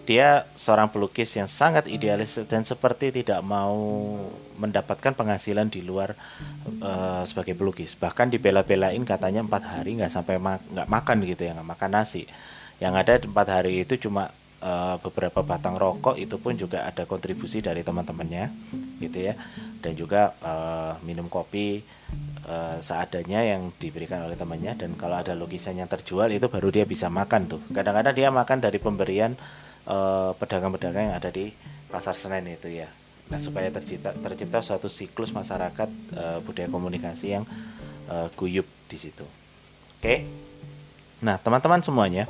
Dia 0.08 0.48
seorang 0.58 0.90
pelukis 0.90 1.30
yang 1.36 1.50
sangat 1.50 1.86
idealis 1.86 2.38
dan 2.46 2.66
seperti 2.66 3.10
tidak 3.10 3.42
mau 3.44 3.76
mendapatkan 4.56 5.12
penghasilan 5.12 5.68
di 5.68 5.84
luar 5.84 6.16
uh, 6.80 7.22
sebagai 7.28 7.52
pelukis. 7.52 7.92
Bahkan 7.94 8.32
dibela-belain 8.32 9.02
katanya 9.04 9.44
empat 9.44 9.62
hari 9.62 10.00
nggak 10.00 10.10
sampai 10.10 10.40
nggak 10.40 10.88
ma 10.88 11.00
makan 11.00 11.22
gitu 11.28 11.44
ya 11.46 11.52
nggak 11.54 11.70
makan 11.76 11.90
nasi. 11.92 12.24
Yang 12.80 12.94
ada 12.98 13.12
empat 13.30 13.46
hari 13.52 13.84
itu 13.84 13.94
cuma 14.08 14.32
uh, 14.62 14.96
beberapa 15.02 15.42
batang 15.42 15.76
rokok 15.76 16.16
itu 16.20 16.36
pun 16.38 16.56
juga 16.56 16.86
ada 16.86 17.04
kontribusi 17.08 17.64
dari 17.64 17.82
teman-temannya 17.82 18.52
gitu 19.02 19.32
ya 19.32 19.34
dan 19.80 19.92
juga 19.96 20.36
uh, 20.40 20.96
minum 21.04 21.28
kopi 21.28 21.84
uh, 22.48 22.78
seadanya 22.80 23.44
yang 23.44 23.72
diberikan 23.76 24.24
oleh 24.24 24.38
temannya 24.38 24.76
dan 24.76 24.96
kalau 24.96 25.20
ada 25.20 25.36
lukisan 25.36 25.76
yang 25.76 25.88
terjual 25.88 26.28
itu 26.32 26.48
baru 26.48 26.68
dia 26.72 26.84
bisa 26.88 27.12
makan 27.12 27.48
tuh 27.48 27.60
kadang-kadang 27.72 28.14
dia 28.16 28.28
makan 28.32 28.58
dari 28.60 28.78
pemberian 28.80 29.36
Eh, 29.86 30.30
pedagang-pedagang 30.42 30.98
uh, 30.98 31.08
yang 31.14 31.14
ada 31.14 31.30
di 31.30 31.54
pasar 31.86 32.18
Senen 32.18 32.42
itu 32.50 32.66
ya. 32.66 32.90
Nah, 33.30 33.38
supaya 33.38 33.70
tercipta 33.70 34.10
tercipta 34.18 34.58
suatu 34.58 34.90
siklus 34.90 35.30
masyarakat 35.30 35.86
uh, 36.10 36.42
budaya 36.42 36.66
komunikasi 36.66 37.38
yang 37.38 37.46
uh, 38.10 38.26
guyup 38.34 38.66
di 38.90 38.98
situ. 38.98 39.22
Oke. 39.94 40.26
Nah, 41.22 41.38
teman-teman 41.38 41.86
semuanya, 41.86 42.26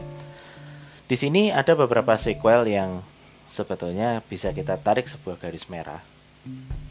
di 1.07 1.15
sini 1.15 1.55
ada 1.55 1.79
beberapa 1.79 2.19
sequel 2.19 2.67
yang 2.67 2.99
sebetulnya 3.47 4.27
bisa 4.27 4.51
kita 4.51 4.75
tarik 4.75 5.07
sebuah 5.07 5.39
garis 5.39 5.71
merah. 5.71 6.03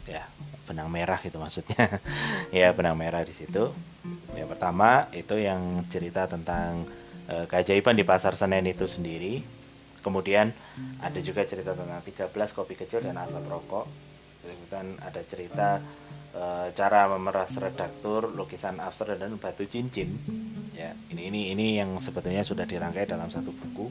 Ya 0.08 0.24
benang 0.64 0.88
merah 0.88 1.20
itu 1.20 1.36
maksudnya. 1.36 2.00
Ya 2.54 2.72
benang 2.72 2.96
merah 2.96 3.20
di 3.20 3.36
situ. 3.36 3.76
Yang 4.32 4.48
pertama 4.56 5.12
itu 5.12 5.36
yang 5.36 5.84
cerita 5.92 6.24
tentang 6.24 6.88
uh, 7.28 7.44
keajaiban 7.44 7.92
di 7.92 8.08
pasar 8.08 8.32
Senen 8.32 8.64
itu 8.64 8.88
sendiri. 8.88 9.44
Kemudian 10.00 10.54
ada 11.02 11.18
juga 11.20 11.42
cerita 11.44 11.74
tentang 11.74 12.00
13 12.00 12.32
kopi 12.56 12.78
kecil 12.78 13.04
dan 13.04 13.20
asap 13.20 13.44
rokok. 13.52 13.84
Kemudian 14.40 14.96
ada 15.02 15.20
cerita 15.26 15.82
uh, 16.36 16.68
cara 16.76 17.08
memeras 17.08 17.56
redaktur 17.56 18.28
lukisan 18.28 18.76
abstrak 18.78 19.16
dan 19.16 19.34
batu 19.40 19.64
cincin. 19.64 20.12
Ya 20.76 20.92
ini 21.08 21.32
ini 21.32 21.40
ini 21.56 21.66
yang 21.80 21.96
sebetulnya 21.98 22.44
sudah 22.44 22.68
dirangkai 22.68 23.08
dalam 23.08 23.32
satu 23.32 23.50
buku. 23.50 23.88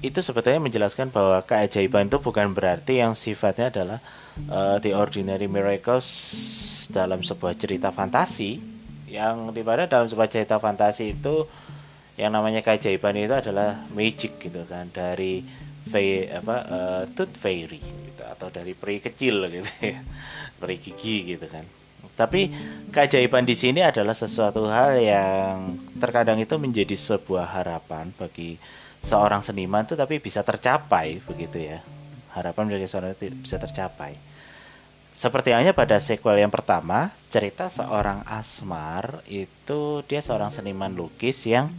Itu 0.00 0.20
sebetulnya 0.20 0.60
menjelaskan 0.60 1.08
bahwa 1.12 1.40
keajaiban 1.44 2.08
itu 2.08 2.20
bukan 2.20 2.52
berarti 2.52 3.00
yang 3.00 3.16
sifatnya 3.16 3.72
adalah 3.72 3.98
uh, 4.48 4.76
the 4.80 4.92
ordinary 4.92 5.48
miracles 5.48 6.08
dalam 6.92 7.20
sebuah 7.20 7.56
cerita 7.56 7.92
fantasi. 7.92 8.60
Yang 9.06 9.54
di 9.54 9.62
mana 9.62 9.86
dalam 9.86 10.10
sebuah 10.10 10.28
cerita 10.28 10.58
fantasi 10.58 11.14
itu 11.16 11.46
yang 12.16 12.32
namanya 12.32 12.64
keajaiban 12.64 13.16
itu 13.16 13.32
adalah 13.36 13.76
magic 13.92 14.40
gitu 14.40 14.64
kan 14.64 14.88
dari 14.88 15.44
fay, 15.84 16.26
apa 16.32 16.56
uh, 16.64 17.02
tooth 17.12 17.36
fairy 17.36 18.05
atau 18.26 18.50
dari 18.50 18.74
peri 18.74 18.98
kecil 18.98 19.46
gitu 19.50 19.70
ya. 19.82 20.00
Peri 20.60 20.76
gigi 20.80 21.36
gitu 21.36 21.46
kan. 21.46 21.64
Tapi 22.16 22.48
keajaiban 22.88 23.44
di 23.44 23.52
sini 23.52 23.84
adalah 23.84 24.16
sesuatu 24.16 24.64
hal 24.72 24.96
yang 24.96 25.76
terkadang 26.00 26.40
itu 26.40 26.56
menjadi 26.56 26.96
sebuah 26.96 27.60
harapan 27.60 28.08
bagi 28.16 28.56
seorang 29.04 29.44
seniman 29.44 29.84
itu 29.84 29.94
tapi 29.94 30.16
bisa 30.16 30.40
tercapai 30.40 31.20
begitu 31.28 31.60
ya. 31.60 31.84
Harapan 32.32 32.72
bagi 32.72 32.88
seorang 32.88 33.12
itu 33.12 33.28
bisa 33.36 33.60
tercapai. 33.60 34.16
Seperti 35.16 35.52
hanya 35.56 35.72
pada 35.72 35.96
sequel 35.96 36.44
yang 36.44 36.52
pertama, 36.52 37.08
cerita 37.32 37.72
seorang 37.72 38.20
Asmar 38.28 39.24
itu 39.24 40.04
dia 40.04 40.20
seorang 40.20 40.52
seniman 40.52 40.92
lukis 40.92 41.48
yang 41.48 41.72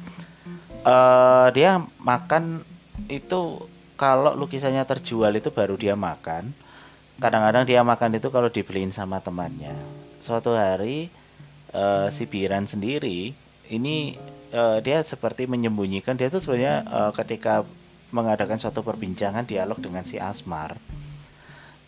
uh, 0.81 1.53
dia 1.53 1.77
makan 2.01 2.65
itu 3.05 3.69
kalau 3.97 4.37
lukisannya 4.37 4.85
terjual 4.85 5.33
itu 5.33 5.49
baru 5.49 5.75
dia 5.75 5.97
makan. 5.97 6.53
Kadang-kadang 7.17 7.65
dia 7.65 7.81
makan 7.81 8.13
itu 8.21 8.29
kalau 8.29 8.47
dibeliin 8.47 8.93
sama 8.93 9.17
temannya. 9.17 9.73
Suatu 10.21 10.53
hari 10.53 11.09
uh, 11.73 12.07
si 12.13 12.29
Biran 12.29 12.69
sendiri 12.69 13.33
ini 13.67 14.15
uh, 14.53 14.79
dia 14.79 15.01
seperti 15.01 15.49
menyembunyikan 15.49 16.13
dia 16.13 16.29
itu 16.29 16.37
sebenarnya 16.37 16.85
uh, 16.87 17.11
ketika 17.11 17.65
mengadakan 18.13 18.55
suatu 18.55 18.85
perbincangan 18.85 19.43
dialog 19.43 19.81
dengan 19.81 20.05
si 20.05 20.15
Asmar 20.15 20.79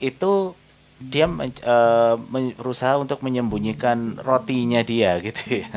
itu 0.03 0.51
dia 0.99 1.31
men, 1.31 1.55
uh, 1.63 2.19
berusaha 2.59 2.99
untuk 2.99 3.23
menyembunyikan 3.23 4.19
rotinya 4.19 4.83
dia 4.83 5.15
gitu 5.25 5.63
ya. 5.63 5.71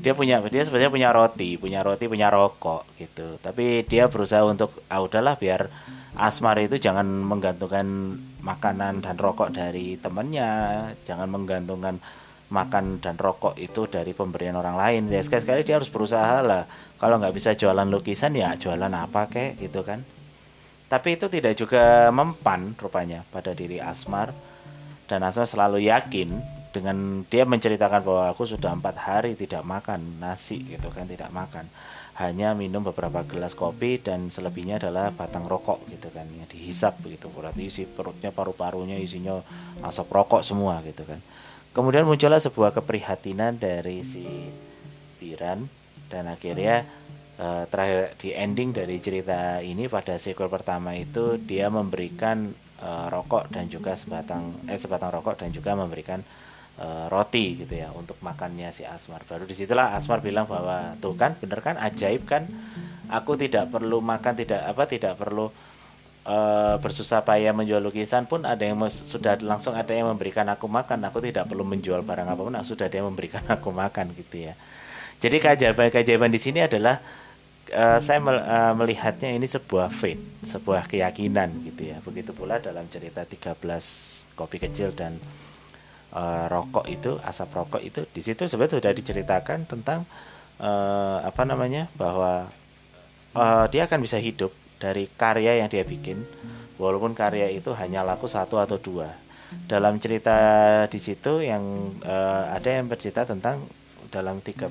Dia 0.00 0.16
punya 0.16 0.40
dia 0.48 0.64
sebenarnya 0.64 0.92
punya 0.92 1.10
roti, 1.12 1.60
punya 1.60 1.84
roti, 1.84 2.08
punya 2.08 2.32
rokok 2.32 2.88
gitu. 2.96 3.36
Tapi 3.44 3.84
dia 3.84 4.08
berusaha 4.08 4.40
untuk 4.48 4.80
ah 4.88 5.04
udahlah 5.04 5.36
biar 5.36 5.68
Asmar 6.14 6.56
itu 6.62 6.78
jangan 6.78 7.04
menggantungkan 7.04 8.16
makanan 8.40 9.02
dan 9.02 9.18
rokok 9.18 9.50
dari 9.50 9.98
temannya, 9.98 10.94
jangan 11.02 11.26
menggantungkan 11.26 11.98
makan 12.54 13.02
dan 13.02 13.18
rokok 13.18 13.58
itu 13.58 13.90
dari 13.90 14.14
pemberian 14.14 14.54
orang 14.54 14.78
lain. 14.78 15.02
Ya 15.10 15.20
sekali-sekali 15.20 15.66
dia 15.66 15.76
harus 15.82 15.90
berusaha 15.90 16.38
lah. 16.40 16.70
Kalau 17.02 17.18
nggak 17.18 17.34
bisa 17.34 17.58
jualan 17.58 17.90
lukisan 17.90 18.32
ya 18.38 18.54
jualan 18.54 18.94
apa 18.94 19.26
kek 19.26 19.58
gitu 19.58 19.82
kan. 19.82 20.06
Tapi 20.86 21.18
itu 21.18 21.26
tidak 21.26 21.58
juga 21.58 22.08
mempan 22.14 22.78
rupanya 22.78 23.26
pada 23.34 23.50
diri 23.50 23.82
Asmar 23.82 24.53
dan 25.04 25.20
Asma 25.24 25.44
selalu 25.44 25.88
yakin 25.88 26.40
dengan 26.74 27.22
dia 27.30 27.46
menceritakan 27.46 28.02
bahwa 28.02 28.24
aku 28.34 28.50
sudah 28.50 28.74
empat 28.74 28.98
hari 28.98 29.38
tidak 29.38 29.62
makan 29.62 30.18
nasi 30.18 30.58
gitu 30.66 30.90
kan 30.90 31.06
tidak 31.06 31.30
makan. 31.30 31.70
Hanya 32.14 32.54
minum 32.54 32.82
beberapa 32.82 33.26
gelas 33.26 33.58
kopi 33.58 33.98
dan 33.98 34.30
selebihnya 34.30 34.78
adalah 34.78 35.10
batang 35.10 35.50
rokok 35.50 35.86
gitu 35.90 36.10
kan 36.14 36.26
yang 36.30 36.46
dihisap 36.46 36.98
begitu 37.02 37.26
berarti 37.30 37.70
isi 37.70 37.82
perutnya 37.86 38.30
paru-parunya 38.30 38.98
isinya 38.98 39.42
asap 39.82 40.10
rokok 40.10 40.42
semua 40.42 40.82
gitu 40.82 41.06
kan. 41.06 41.22
Kemudian 41.74 42.06
muncullah 42.06 42.38
sebuah 42.38 42.70
keprihatinan 42.70 43.58
dari 43.58 44.06
si 44.06 44.22
Piran 45.18 45.66
dan 46.06 46.30
akhirnya 46.30 46.86
uh, 47.38 47.66
terakhir 47.66 48.14
di 48.18 48.30
ending 48.30 48.70
dari 48.70 49.02
cerita 49.02 49.58
ini 49.58 49.90
pada 49.90 50.14
sequel 50.14 50.46
pertama 50.46 50.94
itu 50.94 51.34
dia 51.42 51.66
memberikan 51.66 52.54
uh, 52.84 53.06
rokok 53.08 53.48
dan 53.48 53.66
juga 53.72 53.96
sebatang 53.96 54.52
eh 54.68 54.76
sebatang 54.76 55.08
rokok 55.08 55.40
dan 55.40 55.48
juga 55.50 55.72
memberikan 55.72 56.20
uh, 56.76 57.08
roti 57.08 57.64
gitu 57.64 57.74
ya 57.80 57.88
untuk 57.96 58.20
makannya 58.20 58.70
si 58.76 58.84
Asmar. 58.84 59.24
Baru 59.24 59.48
di 59.48 59.56
situlah 59.56 59.96
Asmar 59.96 60.20
bilang 60.20 60.44
bahwa 60.44 60.92
tuh 61.00 61.16
kan 61.16 61.32
bener 61.40 61.64
kan? 61.64 61.80
Ajaib 61.80 62.28
kan? 62.28 62.44
Aku 63.08 63.36
tidak 63.40 63.72
perlu 63.72 64.04
makan 64.04 64.36
tidak 64.36 64.60
apa 64.64 64.84
tidak 64.84 65.16
perlu 65.16 65.48
uh, 66.28 66.76
bersusah 66.80 67.24
payah 67.24 67.52
menjual 67.56 67.80
lukisan 67.80 68.28
pun 68.28 68.44
ada 68.44 68.64
yang 68.64 68.76
sudah 68.88 69.40
langsung 69.40 69.72
ada 69.76 69.92
yang 69.92 70.12
memberikan 70.12 70.44
aku 70.52 70.68
makan. 70.68 71.00
Aku 71.08 71.24
tidak 71.24 71.48
perlu 71.48 71.64
menjual 71.64 72.04
barang 72.04 72.28
apa 72.28 72.40
pun 72.40 72.54
sudah 72.64 72.88
ada 72.88 72.96
yang 73.00 73.08
memberikan 73.08 73.44
aku 73.54 73.72
makan 73.72 74.12
gitu 74.16 74.52
ya. 74.52 74.54
Jadi 75.22 75.40
keajaiban 75.40 75.88
keajaiban 75.88 76.28
di 76.28 76.40
sini 76.42 76.60
adalah 76.60 77.00
uh, 77.72 77.98
saya 78.02 78.18
mel, 78.20 78.40
uh, 78.42 78.74
melihatnya 78.76 79.32
ini 79.32 79.48
sebuah 79.48 79.88
faith, 79.88 80.20
sebuah 80.44 80.90
keyakinan 80.90 81.64
gitu 81.64 81.94
ya. 81.94 81.96
Begitu 82.04 82.36
pula 82.36 82.60
dalam 82.60 82.84
cerita 82.90 83.24
13 83.24 83.56
kopi 84.36 84.58
kecil 84.60 84.92
dan 84.92 85.16
uh, 86.12 86.50
rokok 86.50 86.84
itu, 86.90 87.16
asap 87.22 87.54
rokok 87.54 87.80
itu 87.80 88.04
di 88.10 88.20
situ 88.20 88.44
sebenarnya 88.44 88.82
sudah 88.82 88.92
diceritakan 88.92 89.64
tentang 89.64 90.04
uh, 90.60 91.24
apa 91.24 91.42
namanya? 91.48 91.88
bahwa 91.96 92.50
uh, 93.32 93.64
dia 93.70 93.88
akan 93.88 94.02
bisa 94.04 94.20
hidup 94.20 94.52
dari 94.82 95.08
karya 95.08 95.64
yang 95.64 95.68
dia 95.70 95.86
bikin 95.86 96.26
walaupun 96.76 97.14
karya 97.14 97.48
itu 97.54 97.72
hanya 97.78 98.02
laku 98.02 98.26
satu 98.26 98.58
atau 98.58 98.76
dua. 98.76 99.08
Dalam 99.70 100.02
cerita 100.02 100.34
di 100.90 100.98
situ 100.98 101.38
yang 101.38 101.94
uh, 102.02 102.50
ada 102.50 102.74
yang 102.74 102.90
bercerita 102.90 103.22
tentang 103.22 103.62
dalam 104.10 104.38
13 104.38 104.70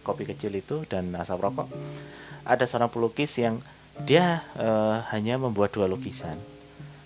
kopi 0.00 0.24
kecil 0.24 0.56
itu 0.56 0.84
dan 0.88 1.12
asap 1.16 1.40
rokok 1.40 1.68
ada 2.44 2.64
seorang 2.64 2.90
pelukis 2.92 3.36
yang 3.40 3.60
dia 4.04 4.44
uh, 4.56 5.04
hanya 5.12 5.36
membuat 5.36 5.74
dua 5.76 5.86
lukisan. 5.90 6.38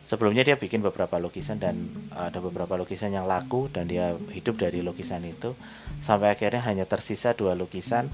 Sebelumnya 0.04 0.44
dia 0.44 0.60
bikin 0.60 0.84
beberapa 0.84 1.16
lukisan 1.16 1.56
dan 1.56 1.88
ada 2.12 2.36
beberapa 2.36 2.76
lukisan 2.76 3.16
yang 3.16 3.24
laku 3.24 3.72
dan 3.72 3.88
dia 3.88 4.12
hidup 4.36 4.60
dari 4.60 4.84
lukisan 4.84 5.24
itu. 5.24 5.56
Sampai 6.04 6.36
akhirnya 6.36 6.60
hanya 6.68 6.84
tersisa 6.84 7.32
dua 7.32 7.56
lukisan 7.56 8.12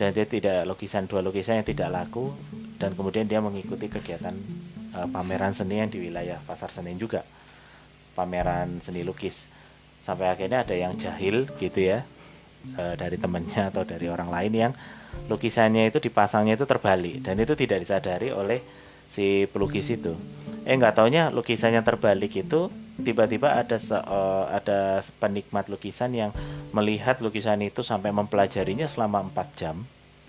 dan 0.00 0.16
dia 0.16 0.24
tidak 0.24 0.64
lukisan 0.64 1.04
dua 1.04 1.20
lukisan 1.20 1.60
yang 1.60 1.68
tidak 1.68 1.92
laku 1.92 2.32
dan 2.80 2.96
kemudian 2.96 3.28
dia 3.28 3.44
mengikuti 3.44 3.92
kegiatan 3.92 4.32
uh, 4.96 5.08
pameran 5.12 5.52
seni 5.52 5.84
yang 5.84 5.92
di 5.92 6.08
wilayah 6.08 6.40
pasar 6.48 6.72
Senen 6.72 6.96
juga. 6.96 7.20
Pameran 8.16 8.80
seni 8.80 9.04
lukis. 9.04 9.52
Sampai 10.00 10.32
akhirnya 10.32 10.64
ada 10.64 10.72
yang 10.72 10.96
jahil 10.96 11.44
gitu 11.60 11.84
ya 11.84 12.08
e, 12.74 12.82
dari 12.98 13.16
temannya 13.20 13.70
atau 13.70 13.86
dari 13.86 14.10
orang 14.10 14.30
lain 14.32 14.52
yang 14.52 14.72
lukisannya 15.26 15.88
itu 15.90 15.98
dipasangnya 15.98 16.54
itu 16.58 16.66
terbalik 16.68 17.24
dan 17.24 17.38
itu 17.40 17.54
tidak 17.56 17.82
disadari 17.82 18.30
oleh 18.30 18.60
si 19.06 19.46
pelukis 19.50 19.90
itu. 19.90 20.14
Eh 20.66 20.74
nggak 20.74 20.98
taunya 20.98 21.30
lukisannya 21.30 21.82
terbalik 21.82 22.34
itu 22.34 22.68
tiba-tiba 23.00 23.54
ada 23.54 23.76
se, 23.78 23.94
uh, 23.94 24.44
ada 24.50 25.04
penikmat 25.22 25.70
lukisan 25.70 26.10
yang 26.16 26.30
melihat 26.74 27.22
lukisan 27.22 27.62
itu 27.62 27.84
sampai 27.86 28.10
mempelajarinya 28.10 28.88
selama 28.90 29.22
4 29.30 29.58
jam. 29.58 29.76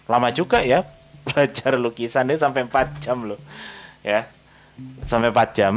Lama 0.05 0.29
juga 0.31 0.61
ya 0.61 0.85
belajar 1.27 1.75
lukisannya 1.75 2.37
sampai 2.37 2.69
4 2.69 3.03
jam 3.03 3.17
loh. 3.25 3.41
Ya. 4.05 4.29
Sampai 5.03 5.33
4 5.33 5.57
jam 5.57 5.73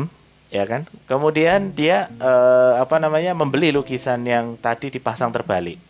ya 0.53 0.65
kan. 0.69 0.85
Kemudian 1.09 1.73
dia 1.73 2.13
uh, 2.21 2.81
apa 2.81 3.01
namanya 3.01 3.33
membeli 3.33 3.73
lukisan 3.73 4.27
yang 4.29 4.61
tadi 4.61 4.93
dipasang 4.93 5.33
terbalik 5.33 5.81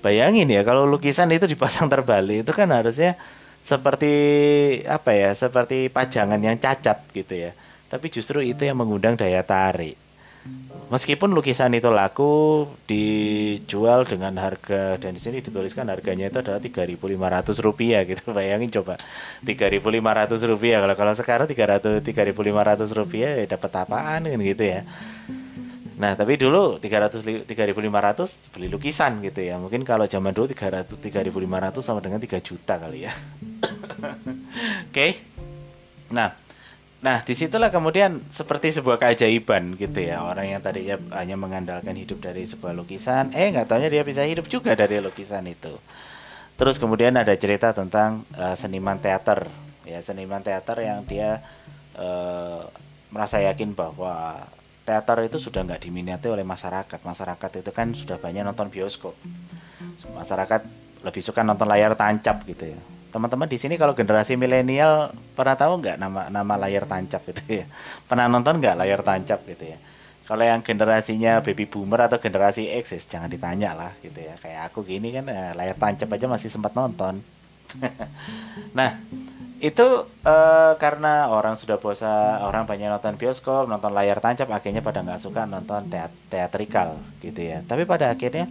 bayangin 0.00 0.48
ya 0.48 0.64
kalau 0.64 0.88
lukisan 0.88 1.28
itu 1.32 1.44
dipasang 1.44 1.88
terbalik 1.92 2.44
itu 2.44 2.52
kan 2.56 2.68
harusnya 2.72 3.16
seperti 3.60 4.12
apa 4.88 5.12
ya 5.12 5.30
seperti 5.36 5.92
pajangan 5.92 6.40
yang 6.40 6.56
cacat 6.56 7.04
gitu 7.12 7.34
ya. 7.36 7.52
Tapi 7.90 8.06
justru 8.08 8.40
itu 8.40 8.62
yang 8.64 8.78
mengundang 8.78 9.18
daya 9.18 9.42
tarik. 9.42 9.98
Meskipun 10.90 11.30
lukisan 11.30 11.70
itu 11.76 11.86
laku 11.86 12.66
dijual 12.88 14.08
dengan 14.08 14.34
harga 14.42 14.98
dan 14.98 15.14
di 15.14 15.22
sini 15.22 15.38
dituliskan 15.38 15.86
harganya 15.86 16.26
itu 16.26 16.42
adalah 16.42 16.58
3.500 16.58 16.98
rupiah 17.62 18.02
gitu. 18.08 18.32
Bayangin 18.38 18.72
coba 18.74 18.98
3.500 19.44 20.50
rupiah 20.50 20.82
kalau 20.82 20.96
kalau 20.98 21.14
sekarang 21.14 21.46
300 21.46 22.02
3.500 22.02 22.98
rupiah 22.98 23.30
ya 23.38 23.46
dapat 23.46 23.70
apaan 23.70 24.26
kan 24.26 24.40
gitu 24.40 24.64
ya 24.66 24.82
Nah, 26.00 26.16
tapi 26.16 26.40
dulu 26.40 26.80
300 26.80 27.44
3500 27.44 28.56
beli 28.56 28.72
lukisan 28.72 29.20
gitu 29.20 29.44
ya. 29.44 29.60
Mungkin 29.60 29.84
kalau 29.84 30.08
zaman 30.08 30.32
dulu 30.32 30.48
300 30.48 30.96
3500 30.96 31.84
sama 31.84 32.00
dengan 32.00 32.16
3 32.16 32.40
juta 32.40 32.80
kali 32.80 33.04
ya. 33.04 33.12
Oke. 34.88 34.88
Okay. 34.88 35.10
Nah, 36.08 36.32
Nah, 37.00 37.24
di 37.24 37.32
situlah 37.32 37.72
kemudian 37.72 38.20
seperti 38.28 38.76
sebuah 38.76 39.00
keajaiban 39.00 39.72
gitu 39.80 40.04
ya. 40.04 40.20
Orang 40.20 40.44
yang 40.44 40.60
tadinya 40.60 41.00
hanya 41.16 41.32
mengandalkan 41.32 41.96
hidup 41.96 42.20
dari 42.20 42.44
sebuah 42.44 42.76
lukisan, 42.76 43.32
eh 43.32 43.48
nggak 43.48 43.72
taunya 43.72 43.88
dia 43.88 44.04
bisa 44.04 44.20
hidup 44.20 44.44
juga 44.52 44.76
dari 44.76 45.00
lukisan 45.00 45.48
itu. 45.48 45.80
Terus 46.60 46.76
kemudian 46.76 47.16
ada 47.16 47.32
cerita 47.40 47.72
tentang 47.72 48.28
uh, 48.36 48.52
seniman 48.52 49.00
teater, 49.00 49.48
ya 49.88 50.04
seniman 50.04 50.44
teater 50.44 50.76
yang 50.76 51.00
dia 51.08 51.40
uh, 51.96 52.68
merasa 53.08 53.40
yakin 53.40 53.72
bahwa 53.72 54.44
teater 54.90 55.22
itu 55.22 55.38
sudah 55.38 55.62
nggak 55.62 55.86
diminati 55.86 56.26
oleh 56.26 56.42
masyarakat. 56.42 56.98
Masyarakat 56.98 57.50
itu 57.62 57.70
kan 57.70 57.94
sudah 57.94 58.18
banyak 58.18 58.42
nonton 58.42 58.66
bioskop. 58.66 59.14
Masyarakat 60.10 60.66
lebih 61.06 61.22
suka 61.22 61.46
nonton 61.46 61.70
layar 61.70 61.94
tancap 61.94 62.42
gitu 62.42 62.74
ya. 62.74 62.80
Teman-teman 63.14 63.46
di 63.46 63.58
sini 63.58 63.78
kalau 63.78 63.94
generasi 63.94 64.34
milenial 64.34 65.14
pernah 65.38 65.54
tahu 65.54 65.78
nggak 65.78 65.96
nama 66.02 66.26
nama 66.26 66.54
layar 66.66 66.90
tancap 66.90 67.22
itu 67.30 67.62
ya? 67.62 67.66
Pernah 68.10 68.26
nonton 68.26 68.58
nggak 68.58 68.74
layar 68.82 69.00
tancap 69.06 69.46
gitu 69.46 69.70
ya? 69.70 69.78
Kalau 70.26 70.46
yang 70.46 70.62
generasinya 70.62 71.42
baby 71.42 71.66
boomer 71.66 72.06
atau 72.06 72.22
generasi 72.22 72.70
X 72.70 72.94
ya, 72.94 73.18
jangan 73.18 73.30
ditanya 73.30 73.74
lah 73.74 73.92
gitu 73.98 74.18
ya. 74.18 74.38
Kayak 74.38 74.70
aku 74.70 74.86
gini 74.86 75.10
kan 75.10 75.26
eh, 75.26 75.54
layar 75.54 75.74
tancap 75.78 76.06
aja 76.10 76.26
masih 76.26 76.50
sempat 76.50 76.74
nonton. 76.74 77.22
Nah 78.78 78.98
itu 79.60 80.08
uh, 80.24 80.72
karena 80.80 81.28
orang 81.28 81.52
sudah 81.52 81.76
bosan 81.76 82.40
orang 82.40 82.64
banyak 82.64 82.88
nonton 82.88 83.20
bioskop 83.20 83.68
nonton 83.68 83.92
layar 83.92 84.16
tancap 84.16 84.48
akhirnya 84.48 84.80
pada 84.80 85.04
nggak 85.04 85.20
suka 85.20 85.44
nonton 85.44 85.84
teat 85.92 86.08
teatrikal 86.32 86.96
gitu 87.20 87.44
ya. 87.44 87.60
Tapi 87.68 87.84
pada 87.84 88.08
akhirnya 88.08 88.48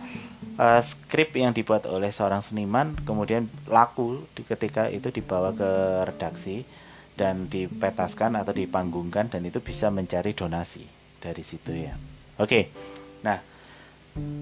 uh, 0.62 0.78
skrip 0.86 1.34
yang 1.34 1.50
dibuat 1.50 1.90
oleh 1.90 2.14
seorang 2.14 2.46
seniman 2.46 2.94
kemudian 3.02 3.50
laku 3.66 4.22
di 4.38 4.46
ketika 4.46 4.86
itu 4.86 5.10
dibawa 5.10 5.50
ke 5.50 5.72
redaksi 6.06 6.62
dan 7.18 7.50
dipetaskan 7.50 8.38
atau 8.38 8.54
dipanggungkan 8.54 9.34
dan 9.34 9.42
itu 9.50 9.58
bisa 9.66 9.90
mencari 9.90 10.38
donasi 10.38 10.86
dari 11.18 11.42
situ 11.42 11.74
ya. 11.74 11.98
Oke 12.38 12.70
nah 13.26 13.42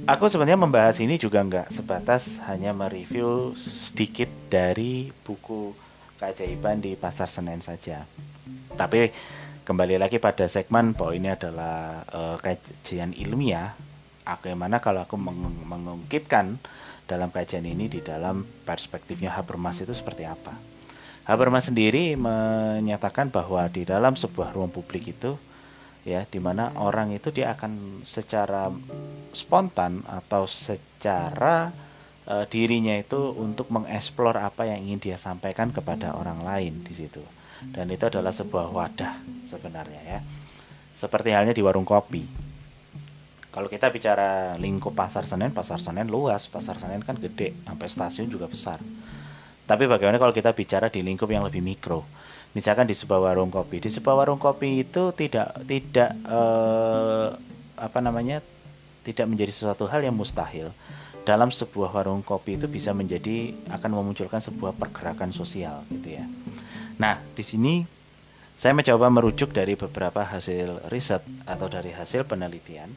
aku 0.04 0.28
sebenarnya 0.28 0.60
membahas 0.60 1.00
ini 1.00 1.16
juga 1.16 1.42
nggak 1.48 1.72
sebatas 1.72 2.44
hanya 2.46 2.76
mereview 2.76 3.56
sedikit 3.56 4.28
dari 4.52 5.16
buku 5.24 5.87
keajaiban 6.18 6.82
di 6.82 6.98
pasar 6.98 7.30
Senen 7.30 7.62
saja. 7.62 8.04
Tapi 8.74 9.10
kembali 9.64 10.02
lagi 10.02 10.18
pada 10.18 10.46
segmen 10.50 10.98
bahwa 10.98 11.14
ini 11.14 11.30
adalah 11.32 12.04
uh, 12.12 12.38
kajian 12.42 13.14
ilmiah. 13.14 13.78
Bagaimana 14.28 14.84
kalau 14.84 15.08
aku 15.08 15.16
meng 15.16 15.40
mengungkitkan 15.64 16.60
dalam 17.08 17.32
kajian 17.32 17.64
ini 17.64 17.88
di 17.88 18.04
dalam 18.04 18.44
perspektifnya 18.68 19.32
Habermas 19.32 19.80
itu 19.80 19.96
seperti 19.96 20.28
apa? 20.28 20.52
Habermas 21.24 21.72
sendiri 21.72 22.20
menyatakan 22.20 23.32
bahwa 23.32 23.68
di 23.72 23.88
dalam 23.88 24.16
sebuah 24.20 24.52
ruang 24.52 24.72
publik 24.72 25.16
itu 25.16 25.40
ya 26.08 26.24
di 26.24 26.40
mana 26.40 26.72
orang 26.80 27.12
itu 27.12 27.36
dia 27.36 27.52
akan 27.52 28.04
secara 28.08 28.72
spontan 29.36 30.08
atau 30.08 30.48
secara 30.48 31.72
uh, 32.28 32.46
dirinya 32.46 32.94
itu 33.00 33.34
untuk 33.34 33.72
mengeksplor 33.72 34.38
apa 34.38 34.68
yang 34.68 34.84
ingin 34.84 35.00
dia 35.00 35.18
sampaikan 35.18 35.72
kepada 35.72 36.14
orang 36.14 36.44
lain 36.44 36.84
di 36.84 36.94
situ. 36.94 37.24
Dan 37.58 37.90
itu 37.90 38.06
adalah 38.06 38.30
sebuah 38.30 38.70
wadah 38.70 39.18
sebenarnya 39.50 40.02
ya. 40.06 40.20
Seperti 40.94 41.34
halnya 41.34 41.56
di 41.56 41.64
warung 41.66 41.88
kopi. 41.88 42.22
Kalau 43.50 43.66
kita 43.66 43.90
bicara 43.90 44.54
lingkup 44.62 44.94
pasar 44.94 45.26
Senen, 45.26 45.50
pasar 45.50 45.82
Senen 45.82 46.06
luas, 46.06 46.46
pasar 46.46 46.78
Senen 46.78 47.02
kan 47.02 47.18
gede, 47.18 47.58
sampai 47.66 47.88
stasiun 47.90 48.30
juga 48.30 48.46
besar. 48.46 48.78
Tapi 49.66 49.90
bagaimana 49.90 50.22
kalau 50.22 50.30
kita 50.30 50.54
bicara 50.54 50.94
di 50.94 51.02
lingkup 51.02 51.26
yang 51.26 51.42
lebih 51.42 51.66
mikro? 51.66 52.06
Misalkan 52.54 52.86
di 52.86 52.94
sebuah 52.94 53.34
warung 53.34 53.50
kopi, 53.50 53.82
di 53.82 53.90
sebuah 53.90 54.14
warung 54.14 54.38
kopi 54.38 54.86
itu 54.86 55.10
tidak 55.18 55.58
tidak 55.66 56.14
eh, 56.14 57.28
apa 57.78 58.00
namanya? 58.02 58.42
tidak 59.08 59.24
menjadi 59.24 59.56
sesuatu 59.56 59.88
hal 59.88 60.04
yang 60.04 60.12
mustahil 60.12 60.76
dalam 61.28 61.52
sebuah 61.52 61.92
warung 61.92 62.24
kopi 62.24 62.56
itu 62.56 62.72
bisa 62.72 62.96
menjadi 62.96 63.52
akan 63.68 64.00
memunculkan 64.00 64.40
sebuah 64.40 64.80
pergerakan 64.80 65.36
sosial 65.36 65.84
gitu 65.92 66.16
ya. 66.16 66.24
Nah, 66.96 67.20
di 67.36 67.44
sini 67.44 67.84
saya 68.56 68.72
mencoba 68.72 69.12
merujuk 69.12 69.52
dari 69.52 69.76
beberapa 69.76 70.24
hasil 70.24 70.88
riset 70.88 71.20
atau 71.44 71.68
dari 71.68 71.92
hasil 71.92 72.24
penelitian 72.24 72.90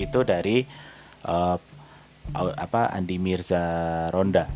itu 0.00 0.24
dari 0.24 0.64
uh, 1.28 1.60
apa 2.56 2.88
Andi 2.88 3.20
Mirza 3.20 4.08
Ronda. 4.08 4.48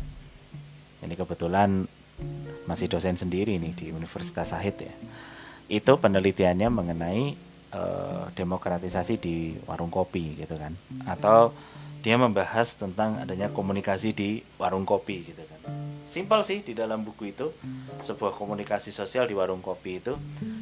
Ini 1.05 1.13
kebetulan 1.13 1.85
masih 2.65 2.89
dosen 2.89 3.13
sendiri 3.13 3.61
nih 3.61 3.77
di 3.77 3.85
Universitas 3.93 4.49
Sahid 4.49 4.73
ya. 4.81 4.93
Itu 5.69 6.01
penelitiannya 6.01 6.67
mengenai 6.73 7.23
uh, 7.77 8.25
demokratisasi 8.33 9.13
di 9.21 9.53
warung 9.69 9.93
kopi 9.93 10.33
gitu 10.41 10.57
kan. 10.57 10.73
Atau 11.05 11.53
dia 12.07 12.15
membahas 12.15 12.71
tentang 12.71 13.19
adanya 13.19 13.51
komunikasi 13.51 14.15
di 14.15 14.39
warung 14.55 14.87
kopi 14.87 15.27
gitu 15.27 15.43
kan. 15.43 15.59
Simpel 16.07 16.39
sih 16.47 16.63
di 16.63 16.71
dalam 16.71 17.03
buku 17.03 17.35
itu 17.35 17.51
sebuah 17.99 18.31
komunikasi 18.31 18.95
sosial 18.95 19.27
di 19.27 19.35
warung 19.35 19.59
kopi 19.59 19.99
itu 19.99 20.15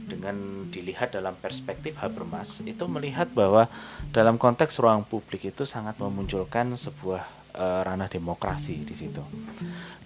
dengan 0.10 0.66
dilihat 0.74 1.14
dalam 1.14 1.38
perspektif 1.38 2.02
Habermas 2.02 2.66
itu 2.66 2.82
melihat 2.90 3.30
bahwa 3.30 3.70
dalam 4.10 4.42
konteks 4.42 4.82
ruang 4.82 5.06
publik 5.06 5.54
itu 5.54 5.70
sangat 5.70 6.02
memunculkan 6.02 6.74
sebuah 6.74 7.22
uh, 7.54 7.86
ranah 7.86 8.10
demokrasi 8.10 8.82
di 8.82 8.98
situ 8.98 9.22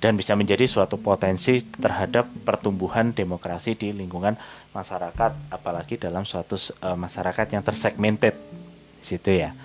dan 0.04 0.20
bisa 0.20 0.36
menjadi 0.36 0.68
suatu 0.68 1.00
potensi 1.00 1.64
terhadap 1.64 2.28
pertumbuhan 2.44 3.16
demokrasi 3.16 3.80
di 3.80 3.96
lingkungan 3.96 4.36
masyarakat 4.76 5.56
apalagi 5.56 5.96
dalam 5.96 6.28
suatu 6.28 6.60
uh, 6.84 7.00
masyarakat 7.00 7.48
yang 7.56 7.64
tersegmented 7.64 8.36
di 9.00 9.06
situ 9.08 9.40
ya 9.40 9.56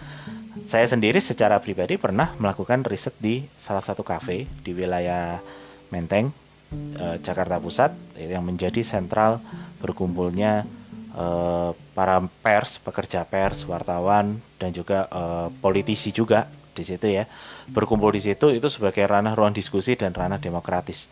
saya 0.62 0.87
sendiri 0.87 1.19
secara 1.19 1.59
pribadi 1.59 1.99
pernah 1.99 2.31
melakukan 2.38 2.87
riset 2.87 3.19
di 3.19 3.43
salah 3.59 3.83
satu 3.83 4.07
kafe 4.07 4.47
di 4.62 4.71
wilayah 4.71 5.43
Menteng, 5.90 6.31
eh, 6.75 7.17
Jakarta 7.19 7.59
Pusat, 7.59 7.95
yang 8.14 8.47
menjadi 8.47 8.79
sentral 8.87 9.43
berkumpulnya 9.83 10.62
eh, 11.14 11.71
para 11.95 12.23
pers, 12.43 12.79
pekerja 12.79 13.27
pers, 13.27 13.67
wartawan, 13.67 14.38
dan 14.62 14.71
juga 14.71 15.11
eh, 15.11 15.49
politisi 15.59 16.14
juga 16.14 16.47
di 16.75 16.87
situ 16.87 17.07
ya. 17.11 17.27
Berkumpul 17.71 18.14
di 18.14 18.23
situ 18.23 18.55
itu 18.55 18.71
sebagai 18.71 19.03
ranah 19.11 19.35
ruang 19.35 19.55
diskusi 19.55 19.99
dan 19.99 20.14
ranah 20.14 20.38
demokratis 20.38 21.11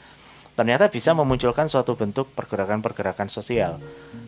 ternyata 0.53 0.93
bisa 0.93 1.17
memunculkan 1.17 1.65
suatu 1.65 1.97
bentuk 1.97 2.29
pergerakan-pergerakan 2.37 3.33
sosial 3.33 3.81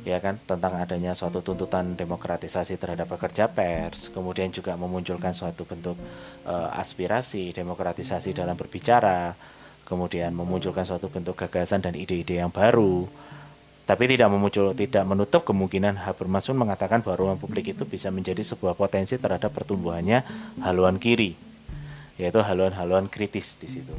ya 0.08 0.16
kan 0.24 0.40
tentang 0.40 0.80
adanya 0.80 1.12
suatu 1.12 1.44
tuntutan 1.44 1.92
demokratisasi 2.00 2.80
terhadap 2.80 3.12
pekerja 3.12 3.52
pers 3.52 4.08
kemudian 4.08 4.48
juga 4.48 4.72
memunculkan 4.72 5.36
suatu 5.36 5.68
bentuk 5.68 6.00
uh, 6.48 6.72
aspirasi 6.80 7.52
demokratisasi 7.52 8.32
dalam 8.32 8.56
berbicara 8.56 9.36
kemudian 9.84 10.32
memunculkan 10.32 10.88
suatu 10.88 11.12
bentuk 11.12 11.36
gagasan 11.36 11.84
dan 11.84 11.92
ide-ide 11.92 12.40
yang 12.40 12.48
baru 12.48 13.04
tapi 13.84 14.08
tidak 14.08 14.32
memuncul 14.32 14.72
tidak 14.72 15.04
menutup 15.04 15.44
kemungkinan 15.44 16.08
Habermas 16.08 16.48
pun 16.48 16.56
mengatakan 16.56 17.04
bahwa 17.04 17.20
ruang 17.20 17.36
publik 17.36 17.76
itu 17.76 17.84
bisa 17.84 18.08
menjadi 18.08 18.40
sebuah 18.40 18.72
potensi 18.80 19.20
terhadap 19.20 19.52
pertumbuhannya 19.52 20.24
haluan 20.64 20.96
kiri 20.96 21.36
yaitu 22.16 22.40
haluan-haluan 22.40 23.10
kritis 23.10 23.58
di 23.60 23.68
situ. 23.68 23.92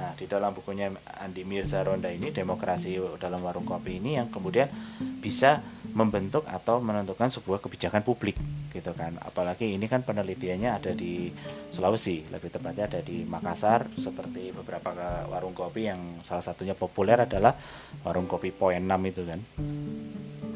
Nah, 0.00 0.16
di 0.16 0.24
dalam 0.24 0.56
bukunya 0.56 0.88
Andi 1.20 1.44
Mirza 1.44 1.84
Ronda 1.84 2.08
ini 2.08 2.32
demokrasi 2.32 2.96
dalam 3.20 3.44
warung 3.44 3.68
kopi 3.68 4.00
ini 4.00 4.16
yang 4.16 4.32
kemudian 4.32 4.72
bisa 5.20 5.60
membentuk 5.92 6.48
atau 6.48 6.80
menentukan 6.80 7.28
sebuah 7.28 7.60
kebijakan 7.60 8.00
publik 8.00 8.40
gitu 8.72 8.96
kan. 8.96 9.20
Apalagi 9.20 9.76
ini 9.76 9.84
kan 9.92 10.00
penelitiannya 10.00 10.70
ada 10.72 10.96
di 10.96 11.28
Sulawesi, 11.68 12.32
lebih 12.32 12.48
tepatnya 12.48 12.88
ada 12.88 13.04
di 13.04 13.28
Makassar 13.28 13.92
seperti 14.00 14.56
beberapa 14.56 14.88
warung 15.28 15.52
kopi 15.52 15.92
yang 15.92 16.24
salah 16.24 16.40
satunya 16.40 16.72
populer 16.72 17.20
adalah 17.20 17.52
warung 18.00 18.24
kopi 18.24 18.56
Poen 18.56 18.88
6 18.88 19.12
itu 19.12 19.22
kan. 19.28 19.40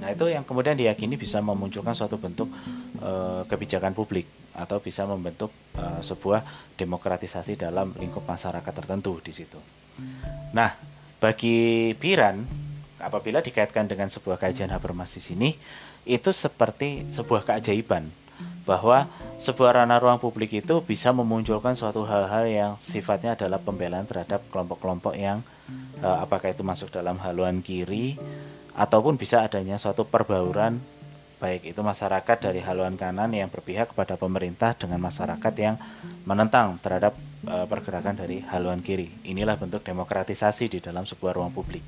Nah, 0.00 0.08
itu 0.12 0.24
yang 0.28 0.44
kemudian 0.44 0.76
diyakini 0.76 1.20
bisa 1.20 1.44
memunculkan 1.44 1.92
suatu 1.92 2.16
bentuk 2.16 2.48
e, 2.98 3.12
kebijakan 3.48 3.92
publik 3.96 4.26
atau 4.54 4.78
bisa 4.78 5.02
membentuk 5.02 5.50
uh, 5.74 5.98
sebuah 5.98 6.46
demokratisasi 6.78 7.58
dalam 7.58 7.90
lingkup 7.98 8.22
masyarakat 8.22 8.70
tertentu 8.70 9.18
di 9.18 9.34
situ. 9.34 9.58
Nah, 10.54 10.78
bagi 11.18 11.90
Piran 11.98 12.46
apabila 13.02 13.42
dikaitkan 13.42 13.90
dengan 13.90 14.06
sebuah 14.06 14.38
kajian 14.38 14.70
Habermas 14.70 15.10
di 15.18 15.22
sini 15.22 15.50
itu 16.06 16.30
seperti 16.30 17.10
sebuah 17.10 17.42
keajaiban 17.50 18.06
bahwa 18.64 19.10
sebuah 19.36 19.82
ranah 19.82 20.00
ruang 20.00 20.22
publik 20.22 20.64
itu 20.64 20.80
bisa 20.80 21.12
memunculkan 21.12 21.76
suatu 21.76 22.06
hal-hal 22.08 22.44
yang 22.48 22.72
sifatnya 22.80 23.36
adalah 23.36 23.60
pembelaan 23.60 24.08
terhadap 24.08 24.40
kelompok-kelompok 24.48 25.18
yang 25.18 25.44
uh, 26.00 26.24
apakah 26.24 26.48
itu 26.54 26.64
masuk 26.64 26.88
dalam 26.88 27.20
haluan 27.20 27.60
kiri 27.60 28.16
ataupun 28.72 29.20
bisa 29.20 29.44
adanya 29.44 29.76
suatu 29.76 30.08
perbauran 30.08 30.80
baik 31.44 31.76
itu 31.76 31.80
masyarakat 31.84 32.36
dari 32.40 32.64
haluan 32.64 32.96
kanan 32.96 33.28
yang 33.36 33.52
berpihak 33.52 33.92
kepada 33.92 34.16
pemerintah 34.16 34.72
dengan 34.72 34.96
masyarakat 35.04 35.54
yang 35.60 35.76
menentang 36.24 36.80
terhadap 36.80 37.12
uh, 37.44 37.68
pergerakan 37.68 38.16
dari 38.16 38.40
haluan 38.48 38.80
kiri. 38.80 39.12
Inilah 39.28 39.60
bentuk 39.60 39.84
demokratisasi 39.84 40.72
di 40.72 40.78
dalam 40.80 41.04
sebuah 41.04 41.36
ruang 41.36 41.52
publik. 41.52 41.84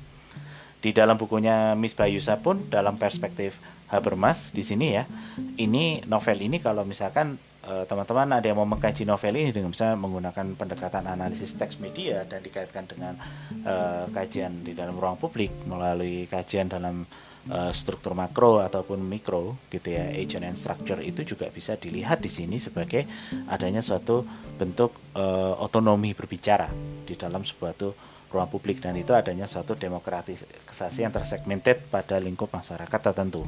Di 0.77 0.93
dalam 0.93 1.17
bukunya 1.17 1.73
Miss 1.73 1.97
Bayusa 1.97 2.37
pun 2.37 2.69
dalam 2.69 3.01
perspektif 3.01 3.57
Habermas 3.87 4.51
di 4.51 4.67
sini 4.67 4.99
ya 4.99 5.07
ini 5.55 6.03
novel 6.11 6.43
ini 6.43 6.59
kalau 6.59 6.83
misalkan 6.83 7.39
eh, 7.63 7.87
teman-teman 7.87 8.35
ada 8.35 8.43
yang 8.43 8.59
mau 8.59 8.67
mengkaji 8.67 9.07
novel 9.07 9.31
ini 9.39 9.55
dengan 9.55 9.71
misalnya 9.71 9.95
menggunakan 9.95 10.59
pendekatan 10.59 11.07
analisis 11.07 11.55
teks 11.55 11.79
media 11.79 12.27
dan 12.27 12.43
dikaitkan 12.43 12.83
dengan 12.83 13.15
uh, 13.63 14.11
kajian 14.11 14.67
di 14.67 14.75
dalam 14.75 14.99
ruang 14.99 15.15
publik 15.15 15.55
melalui 15.63 16.27
kajian 16.27 16.67
dalam 16.67 17.07
uh, 17.51 17.71
struktur 17.71 18.13
makro 18.13 18.63
ataupun 18.63 18.99
mikro 19.01 19.57
gitu 19.71 19.93
ya 19.95 20.11
agent 20.13 20.45
and 20.47 20.57
structure 20.59 20.99
itu 21.03 21.23
juga 21.23 21.47
bisa 21.51 21.75
dilihat 21.75 22.19
di 22.23 22.31
sini 22.31 22.59
sebagai 22.59 23.07
adanya 23.47 23.83
suatu 23.83 24.23
bentuk 24.57 24.95
uh, 25.15 25.55
otonomi 25.59 26.11
berbicara 26.15 26.71
di 27.03 27.13
dalam 27.15 27.43
sebuah 27.43 27.73
tuh 27.75 27.93
ruang 28.27 28.51
publik 28.51 28.83
dan 28.83 28.95
itu 28.99 29.15
adanya 29.15 29.47
suatu 29.47 29.73
demokratisasi 29.75 30.99
yang 31.07 31.13
tersegmented 31.15 31.87
pada 31.87 32.19
lingkup 32.19 32.51
masyarakat 32.51 32.99
tertentu. 32.99 33.47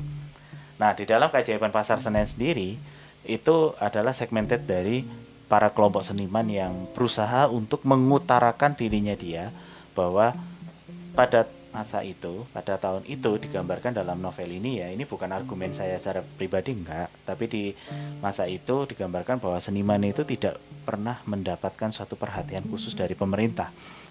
Nah, 0.80 0.96
di 0.96 1.04
dalam 1.04 1.28
keajaiban 1.28 1.76
pasar 1.76 2.00
Senen 2.00 2.24
sendiri 2.24 2.80
itu 3.28 3.76
adalah 3.76 4.16
segmented 4.16 4.64
dari 4.64 5.04
para 5.52 5.68
kelompok 5.76 6.08
seniman 6.08 6.48
yang 6.48 6.88
berusaha 6.96 7.52
untuk 7.52 7.84
mengutarakan 7.84 8.78
dirinya 8.80 9.18
dia 9.18 9.52
bahwa 9.92 10.32
pada 11.18 11.44
masa 11.70 12.02
itu, 12.02 12.46
pada 12.50 12.82
tahun 12.82 13.06
itu 13.06 13.38
digambarkan 13.38 13.94
dalam 13.94 14.18
novel 14.18 14.50
ini 14.50 14.82
ya, 14.82 14.88
ini 14.90 15.06
bukan 15.06 15.30
argumen 15.30 15.70
saya 15.72 15.98
secara 16.02 16.26
pribadi 16.26 16.74
enggak, 16.74 17.10
tapi 17.24 17.46
di 17.46 17.64
masa 18.20 18.50
itu 18.50 18.90
digambarkan 18.90 19.38
bahwa 19.38 19.62
seniman 19.62 20.02
itu 20.02 20.26
tidak 20.26 20.58
pernah 20.84 21.22
mendapatkan 21.30 21.94
suatu 21.94 22.18
perhatian 22.18 22.66
khusus 22.66 22.98
dari 22.98 23.14
pemerintah. 23.14 23.70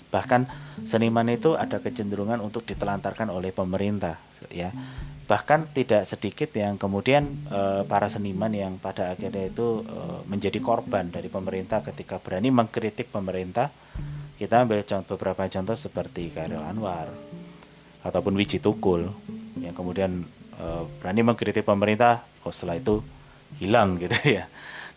Bahkan 0.09 0.40
seniman 0.88 1.29
itu 1.29 1.53
ada 1.53 1.85
kecenderungan 1.85 2.40
untuk 2.40 2.64
ditelantarkan 2.64 3.29
oleh 3.29 3.53
pemerintah 3.53 4.16
ya. 4.49 4.73
Bahkan 5.29 5.77
tidak 5.77 6.09
sedikit 6.09 6.49
yang 6.57 6.81
kemudian 6.81 7.29
e, 7.53 7.85
para 7.85 8.09
seniman 8.09 8.49
yang 8.49 8.81
pada 8.81 9.12
akhirnya 9.12 9.53
itu 9.53 9.85
e, 9.85 10.01
menjadi 10.25 10.57
korban 10.64 11.12
dari 11.12 11.29
pemerintah 11.29 11.85
ketika 11.85 12.16
berani 12.16 12.49
mengkritik 12.49 13.12
pemerintah. 13.12 13.68
Kita 14.40 14.64
ambil 14.64 14.87
contoh, 14.87 15.18
beberapa 15.18 15.44
contoh 15.51 15.77
seperti 15.77 16.33
Kairul 16.33 16.62
Anwar 16.64 17.11
ataupun 18.02 18.34
Wiji 18.38 18.62
Tukul 18.62 19.11
yang 19.58 19.74
kemudian 19.74 20.22
e, 20.54 20.66
berani 21.02 21.22
mengkritik 21.26 21.66
pemerintah 21.66 22.22
oh 22.46 22.54
setelah 22.54 22.78
itu 22.78 23.02
hilang 23.58 23.98
gitu 23.98 24.14
ya 24.40 24.46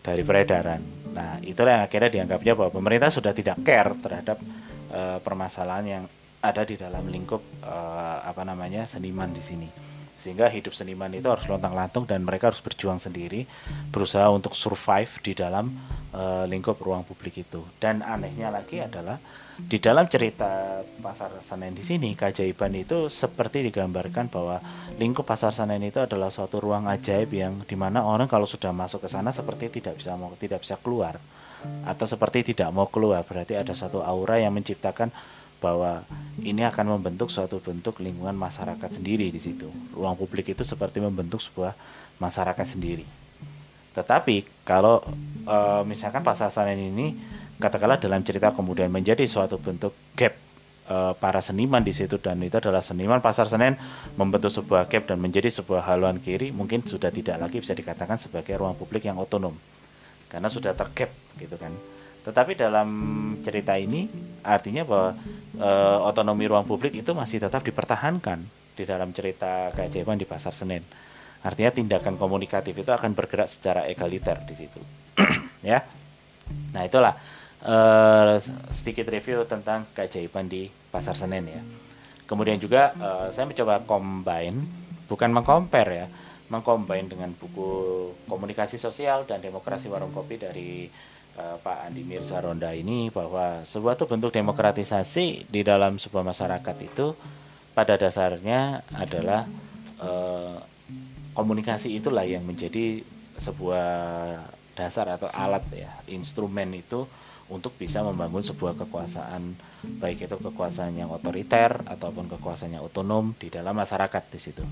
dari 0.02 0.22
peredaran. 0.26 0.82
Nah 1.14 1.38
itulah 1.42 1.78
yang 1.80 1.84
akhirnya 1.86 2.10
dianggapnya 2.10 2.52
bahwa 2.58 2.70
pemerintah 2.74 3.10
sudah 3.12 3.30
tidak 3.30 3.60
care 3.62 3.94
terhadap 4.02 4.38
uh, 4.90 5.22
permasalahan 5.22 5.86
yang 5.86 6.04
ada 6.42 6.66
di 6.66 6.74
dalam 6.74 7.06
lingkup 7.06 7.38
uh, 7.62 8.18
apa 8.26 8.42
namanya 8.42 8.82
seniman 8.82 9.30
di 9.30 9.42
sini 9.44 9.68
sehingga 10.22 10.46
hidup 10.46 10.70
seniman 10.70 11.10
itu 11.10 11.26
harus 11.26 11.42
lontang-lantung 11.50 12.06
dan 12.06 12.22
mereka 12.22 12.54
harus 12.54 12.62
berjuang 12.62 13.02
sendiri 13.02 13.42
berusaha 13.90 14.30
untuk 14.30 14.54
survive 14.54 15.10
di 15.18 15.34
dalam 15.34 15.74
uh, 16.14 16.46
lingkup 16.46 16.78
ruang 16.78 17.02
publik 17.02 17.42
itu. 17.42 17.58
Dan 17.82 18.06
anehnya 18.06 18.54
lagi 18.54 18.78
adalah 18.78 19.18
di 19.58 19.82
dalam 19.82 20.06
cerita 20.06 20.80
pasar 21.02 21.34
Senen 21.42 21.76
di 21.76 21.84
sini 21.84 22.14
keajaiban 22.14 22.72
itu 22.72 23.10
seperti 23.10 23.66
digambarkan 23.66 24.30
bahwa 24.30 24.62
lingkup 24.96 25.26
pasar 25.26 25.50
Senen 25.50 25.82
itu 25.82 25.98
adalah 25.98 26.30
suatu 26.30 26.62
ruang 26.62 26.86
ajaib 26.86 27.34
yang 27.34 27.58
di 27.66 27.74
mana 27.74 28.06
orang 28.06 28.30
kalau 28.30 28.46
sudah 28.46 28.70
masuk 28.70 29.04
ke 29.04 29.08
sana 29.10 29.34
seperti 29.34 29.82
tidak 29.82 29.98
bisa 29.98 30.14
mau 30.14 30.32
tidak 30.38 30.62
bisa 30.62 30.78
keluar. 30.78 31.18
Atau 31.82 32.06
seperti 32.06 32.54
tidak 32.54 32.70
mau 32.70 32.86
keluar 32.86 33.26
berarti 33.26 33.58
ada 33.58 33.74
satu 33.74 34.02
aura 34.02 34.38
yang 34.38 34.54
menciptakan 34.54 35.10
bahwa 35.62 36.02
ini 36.42 36.66
akan 36.66 36.98
membentuk 36.98 37.30
suatu 37.30 37.62
bentuk 37.62 38.02
lingkungan 38.02 38.34
masyarakat 38.34 38.98
sendiri 38.98 39.30
di 39.30 39.38
situ. 39.38 39.70
Ruang 39.94 40.18
publik 40.18 40.50
itu 40.50 40.66
seperti 40.66 40.98
membentuk 40.98 41.38
sebuah 41.38 41.78
masyarakat 42.18 42.66
sendiri. 42.66 43.06
Tetapi 43.94 44.64
kalau 44.66 45.04
e, 45.44 45.56
misalkan 45.86 46.24
pasar 46.24 46.48
Senen 46.48 46.80
ini 46.80 47.14
katakanlah 47.60 48.00
dalam 48.00 48.24
cerita 48.26 48.50
kemudian 48.50 48.88
menjadi 48.88 49.22
suatu 49.28 49.60
bentuk 49.60 49.92
gap 50.16 50.32
e, 50.88 50.96
para 51.20 51.44
seniman 51.44 51.84
di 51.84 51.92
situ 51.92 52.16
dan 52.16 52.40
itu 52.40 52.56
adalah 52.56 52.80
seniman 52.80 53.20
pasar 53.20 53.46
Senen 53.46 53.76
membentuk 54.16 54.48
sebuah 54.48 54.88
gap 54.88 55.12
dan 55.12 55.20
menjadi 55.20 55.52
sebuah 55.52 55.84
haluan 55.84 56.16
kiri 56.18 56.50
mungkin 56.50 56.80
sudah 56.82 57.12
tidak 57.12 57.36
lagi 57.36 57.60
bisa 57.60 57.76
dikatakan 57.76 58.16
sebagai 58.16 58.56
ruang 58.56 58.74
publik 58.74 59.04
yang 59.04 59.20
otonom 59.20 59.52
karena 60.32 60.48
sudah 60.48 60.72
tergap 60.72 61.12
gitu 61.36 61.60
kan. 61.60 61.76
Tetapi 62.24 62.56
dalam 62.56 62.88
cerita 63.44 63.76
ini 63.76 64.08
artinya 64.42 64.82
bahwa 64.86 65.10
e, 65.56 65.70
otonomi 66.06 66.44
ruang 66.50 66.66
publik 66.66 66.98
itu 66.98 67.10
masih 67.14 67.42
tetap 67.42 67.62
dipertahankan 67.62 68.42
di 68.74 68.84
dalam 68.84 69.14
cerita 69.14 69.70
keajaiban 69.74 70.18
di 70.18 70.26
pasar 70.26 70.52
Senen. 70.52 70.82
Artinya 71.42 71.74
tindakan 71.74 72.14
komunikatif 72.20 72.76
itu 72.76 72.90
akan 72.90 73.14
bergerak 73.18 73.50
secara 73.50 73.86
egaliter 73.90 74.38
di 74.46 74.54
situ. 74.54 74.80
ya. 75.66 75.82
Nah, 76.74 76.82
itulah 76.86 77.14
e, 77.62 77.76
sedikit 78.70 79.08
review 79.08 79.46
tentang 79.46 79.86
keajaiban 79.94 80.46
di 80.46 80.70
pasar 80.90 81.18
Senen 81.18 81.44
ya. 81.48 81.62
Kemudian 82.26 82.58
juga 82.58 82.94
e, 82.94 83.10
saya 83.34 83.46
mencoba 83.48 83.82
combine 83.82 84.66
bukan 85.10 85.30
mengcompare 85.34 85.92
ya 85.92 86.08
mengcombine 86.52 87.08
dengan 87.08 87.32
buku 87.32 87.68
komunikasi 88.28 88.76
sosial 88.76 89.24
dan 89.24 89.40
demokrasi 89.40 89.88
warung 89.88 90.12
kopi 90.12 90.36
dari 90.36 90.84
uh, 91.36 91.56
Pak 91.60 91.88
Andi 91.88 92.02
Mirza 92.04 92.40
Ronda 92.40 92.72
ini 92.72 93.08
bahwa 93.08 93.62
sebuah 93.64 93.96
itu 93.96 94.04
bentuk 94.08 94.30
demokratisasi 94.32 95.48
di 95.48 95.60
dalam 95.62 95.96
sebuah 95.96 96.24
masyarakat 96.26 96.76
itu 96.82 97.16
pada 97.72 97.96
dasarnya 97.96 98.84
adalah 98.92 99.48
uh, 100.00 100.60
komunikasi 101.32 101.96
itulah 101.96 102.24
yang 102.28 102.44
menjadi 102.44 103.00
sebuah 103.40 103.88
dasar 104.76 105.08
atau 105.08 105.28
alat 105.32 105.64
ya 105.72 105.92
instrumen 106.08 106.72
itu 106.76 107.08
untuk 107.52 107.76
bisa 107.76 108.00
membangun 108.00 108.40
sebuah 108.40 108.76
kekuasaan 108.84 109.56
baik 110.00 110.24
itu 110.24 110.36
kekuasaan 110.40 110.96
yang 110.96 111.12
otoriter 111.12 111.84
ataupun 111.84 112.32
kekuasaan 112.32 112.80
yang 112.80 112.84
otonom 112.84 113.36
di 113.36 113.52
dalam 113.52 113.76
masyarakat 113.76 114.22
di 114.32 114.38
situ. 114.40 114.64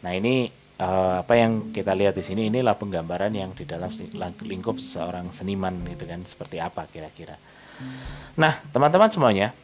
Nah 0.00 0.12
ini 0.16 0.48
uh, 0.80 1.20
apa 1.20 1.36
yang 1.36 1.70
kita 1.70 1.92
lihat 1.92 2.16
di 2.16 2.24
sini 2.24 2.48
inilah 2.48 2.74
penggambaran 2.74 3.30
yang 3.36 3.52
di 3.52 3.68
dalam 3.68 3.92
lingkup 4.40 4.80
seorang 4.80 5.28
seniman 5.30 5.84
itu 5.86 6.08
kan 6.08 6.24
seperti 6.24 6.56
apa 6.56 6.88
kira-kira. 6.88 7.36
Nah, 8.36 8.60
teman-teman 8.72 9.08
semuanya, 9.08 9.56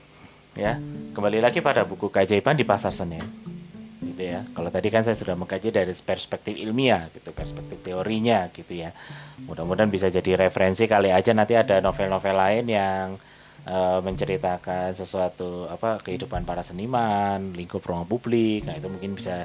ya 0.57 0.81
kembali 1.13 1.41
lagi 1.41 1.61
pada 1.61 1.85
buku 1.85 2.09
keajaiban 2.09 2.57
di 2.57 2.65
pasar 2.65 2.93
Senen, 2.93 3.25
gitu 4.01 4.23
ya. 4.25 4.41
Kalau 4.57 4.73
tadi 4.73 4.89
kan 4.89 5.05
saya 5.05 5.13
sudah 5.13 5.37
mengkaji 5.37 5.69
dari 5.69 5.93
perspektif 5.93 6.57
ilmiah, 6.57 7.13
gitu, 7.13 7.33
perspektif 7.37 7.77
teorinya, 7.85 8.49
gitu 8.57 8.73
ya. 8.73 8.97
Mudah-mudahan 9.45 9.93
bisa 9.93 10.09
jadi 10.09 10.49
referensi 10.49 10.89
kali 10.89 11.13
aja 11.13 11.37
nanti 11.37 11.53
ada 11.53 11.85
novel-novel 11.85 12.37
lain 12.41 12.65
yang 12.73 13.21
uh, 13.69 14.01
menceritakan 14.01 14.97
sesuatu 14.97 15.69
apa 15.69 16.01
kehidupan 16.01 16.49
para 16.49 16.65
seniman, 16.65 17.53
lingkup 17.53 17.85
ruang 17.85 18.09
publik. 18.09 18.65
Nah, 18.65 18.81
itu 18.81 18.89
mungkin 18.89 19.13
bisa 19.13 19.45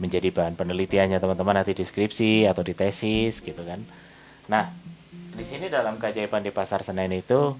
menjadi 0.00 0.28
bahan 0.32 0.56
penelitiannya 0.56 1.18
teman-teman 1.18 1.60
nanti 1.60 1.76
di 1.76 1.84
skripsi 1.84 2.46
atau 2.48 2.62
di 2.64 2.72
tesis 2.72 3.40
gitu 3.40 3.62
kan. 3.64 3.80
Nah, 4.48 4.72
di 5.12 5.44
sini 5.44 5.72
dalam 5.72 5.96
keajaiban 5.96 6.44
di 6.44 6.52
pasar 6.52 6.84
Senen 6.84 7.12
itu 7.12 7.56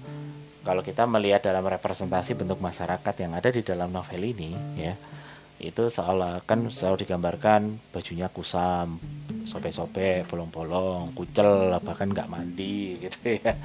kalau 0.63 0.79
kita 0.79 1.03
melihat 1.03 1.43
dalam 1.43 1.65
representasi 1.67 2.39
bentuk 2.39 2.63
masyarakat 2.63 3.15
yang 3.19 3.35
ada 3.35 3.49
di 3.51 3.61
dalam 3.61 3.91
novel 3.91 4.23
ini 4.23 4.55
ya 4.79 4.95
itu 5.63 5.87
seolah 5.87 6.43
kan 6.43 6.67
selalu 6.67 7.07
digambarkan 7.07 7.79
bajunya 7.95 8.27
kusam 8.27 8.99
sope-sope 9.47 10.27
bolong-bolong 10.27 11.15
kucel 11.15 11.77
bahkan 11.79 12.11
nggak 12.11 12.27
mandi 12.31 12.99
gitu 12.99 13.39
ya 13.39 13.55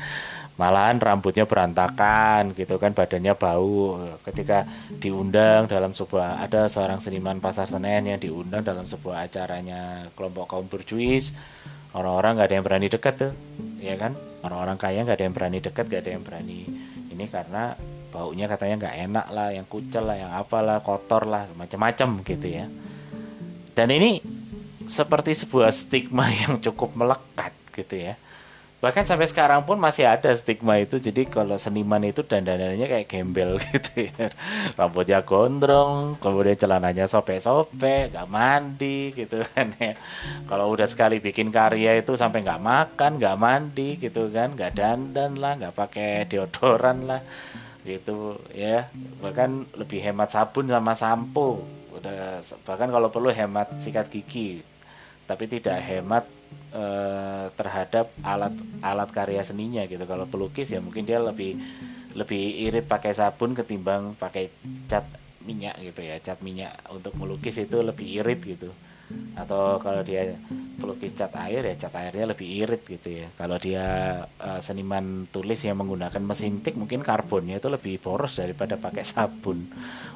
malahan 0.59 0.99
rambutnya 0.99 1.47
berantakan 1.47 2.51
gitu 2.53 2.77
kan 2.83 2.91
badannya 2.93 3.33
bau. 3.39 4.03
Ketika 4.27 4.67
diundang 4.99 5.71
dalam 5.71 5.95
sebuah 5.95 6.43
ada 6.43 6.67
seorang 6.67 6.99
seniman 6.99 7.39
pasar 7.39 7.71
Senen 7.71 8.11
yang 8.11 8.19
diundang 8.19 8.67
dalam 8.67 8.85
sebuah 8.85 9.31
acaranya 9.31 10.11
kelompok 10.19 10.51
kaum 10.51 10.67
berjuis. 10.67 11.33
Orang-orang 11.95 12.37
nggak 12.37 12.49
ada 12.51 12.57
yang 12.59 12.67
berani 12.67 12.89
dekat 12.91 13.15
tuh 13.17 13.33
ya 13.79 13.95
kan? 13.97 14.13
Orang-orang 14.43 14.77
kaya 14.77 15.07
nggak 15.07 15.17
ada 15.17 15.25
yang 15.25 15.35
berani 15.39 15.59
dekat 15.63 15.85
nggak 15.89 16.03
ada 16.05 16.11
yang 16.13 16.25
berani 16.27 16.61
ini 17.09 17.25
karena 17.31 17.73
baunya 18.13 18.47
katanya 18.51 18.75
nggak 18.87 18.97
enak 19.09 19.27
lah 19.33 19.49
yang 19.55 19.67
kucel 19.71 20.05
lah 20.05 20.17
yang 20.19 20.33
apalah 20.35 20.83
kotor 20.83 21.25
lah 21.25 21.47
macam-macam 21.55 22.27
gitu 22.27 22.47
ya. 22.51 22.67
Dan 23.79 23.95
ini 23.95 24.19
seperti 24.91 25.39
sebuah 25.39 25.71
stigma 25.71 26.27
yang 26.43 26.59
cukup 26.59 26.99
melekat 26.99 27.55
gitu 27.79 27.95
ya 28.11 28.19
bahkan 28.79 29.03
sampai 29.03 29.27
sekarang 29.27 29.67
pun 29.67 29.75
masih 29.75 30.07
ada 30.07 30.31
stigma 30.39 30.79
itu. 30.79 31.03
Jadi 31.03 31.27
kalau 31.27 31.59
seniman 31.59 31.99
itu 32.07 32.23
dandanannya 32.23 32.87
kayak 32.87 33.11
gembel 33.11 33.59
gitu 33.75 34.07
ya. 34.07 34.31
Rambutnya 34.79 35.27
gondrong 35.27 36.15
kemudian 36.23 36.55
celananya 36.55 37.11
sope-sope 37.11 38.15
nggak 38.15 38.29
mandi 38.31 39.11
gitu 39.13 39.43
kan 39.51 39.75
ya. 39.77 39.99
Kalau 40.47 40.71
udah 40.71 40.87
sekali 40.87 41.19
bikin 41.19 41.51
karya 41.51 41.99
itu 41.99 42.15
sampai 42.15 42.47
nggak 42.47 42.63
makan 42.63 43.19
nggak 43.19 43.39
mandi 43.39 43.99
gitu 43.99 44.31
kan. 44.31 44.55
Nggak 44.55 44.73
dandan 44.79 45.35
lah 45.43 45.59
nggak 45.59 45.75
pakai 45.75 46.31
deodoran 46.31 47.11
lah 47.11 47.21
gitu 47.83 48.39
ya. 48.55 48.87
Bahkan 48.95 49.75
lebih 49.75 49.99
hemat 50.07 50.31
sabun 50.31 50.71
sama 50.71 50.95
sampo. 50.95 51.67
Uh, 51.99 52.39
bahkan 52.63 52.87
kalau 52.95 53.11
perlu 53.11 53.35
hemat 53.35 53.83
sikat 53.83 54.07
gigi. 54.07 54.63
Tapi 55.27 55.51
tidak 55.51 55.83
hemat 55.83 56.38
uh, 56.75 57.51
terhadap 57.55 58.13
alat 58.21 58.55
alat 58.85 59.09
karya 59.11 59.43
seninya 59.45 59.85
gitu. 59.89 60.03
Kalau 60.05 60.29
pelukis 60.29 60.73
ya 60.73 60.81
mungkin 60.83 61.05
dia 61.09 61.21
lebih 61.21 61.57
lebih 62.17 62.43
irit 62.69 62.87
pakai 62.89 63.13
sabun 63.15 63.55
ketimbang 63.55 64.17
pakai 64.19 64.51
cat 64.91 65.05
minyak 65.45 65.79
gitu 65.81 66.01
ya. 66.05 66.21
Cat 66.21 66.41
minyak 66.45 66.75
untuk 66.93 67.15
melukis 67.17 67.57
itu 67.61 67.81
lebih 67.81 68.07
irit 68.21 68.41
gitu. 68.45 68.71
Atau 69.33 69.81
kalau 69.81 70.05
dia 70.05 70.37
pelukis 70.77 71.17
cat 71.17 71.33
air 71.41 71.65
ya 71.65 71.75
cat 71.89 71.95
airnya 71.97 72.37
lebih 72.37 72.45
irit 72.45 72.83
gitu 72.85 73.25
ya. 73.25 73.27
Kalau 73.41 73.57
dia 73.57 73.85
uh, 74.41 74.61
seniman 74.61 75.25
tulis 75.33 75.61
yang 75.65 75.81
menggunakan 75.81 76.21
mesin 76.21 76.61
tik 76.61 76.77
mungkin 76.77 77.01
karbonnya 77.01 77.57
itu 77.57 77.73
lebih 77.73 77.97
poros 78.01 78.37
daripada 78.37 78.77
pakai 78.77 79.05
sabun 79.05 79.65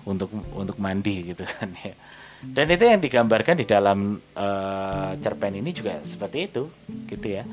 untuk 0.05 0.29
untuk 0.53 0.77
mandi 0.83 1.33
gitu 1.33 1.47
kan 1.47 1.71
ya 1.79 1.95
dan 2.43 2.67
itu 2.75 2.83
yang 2.83 2.99
digambarkan 2.99 3.55
di 3.55 3.67
dalam 3.67 4.19
uh, 4.35 5.15
cerpen 5.23 5.55
ini 5.63 5.71
juga 5.71 6.03
seperti 6.03 6.51
itu 6.51 6.67
gitu 7.07 7.27
ya. 7.31 7.47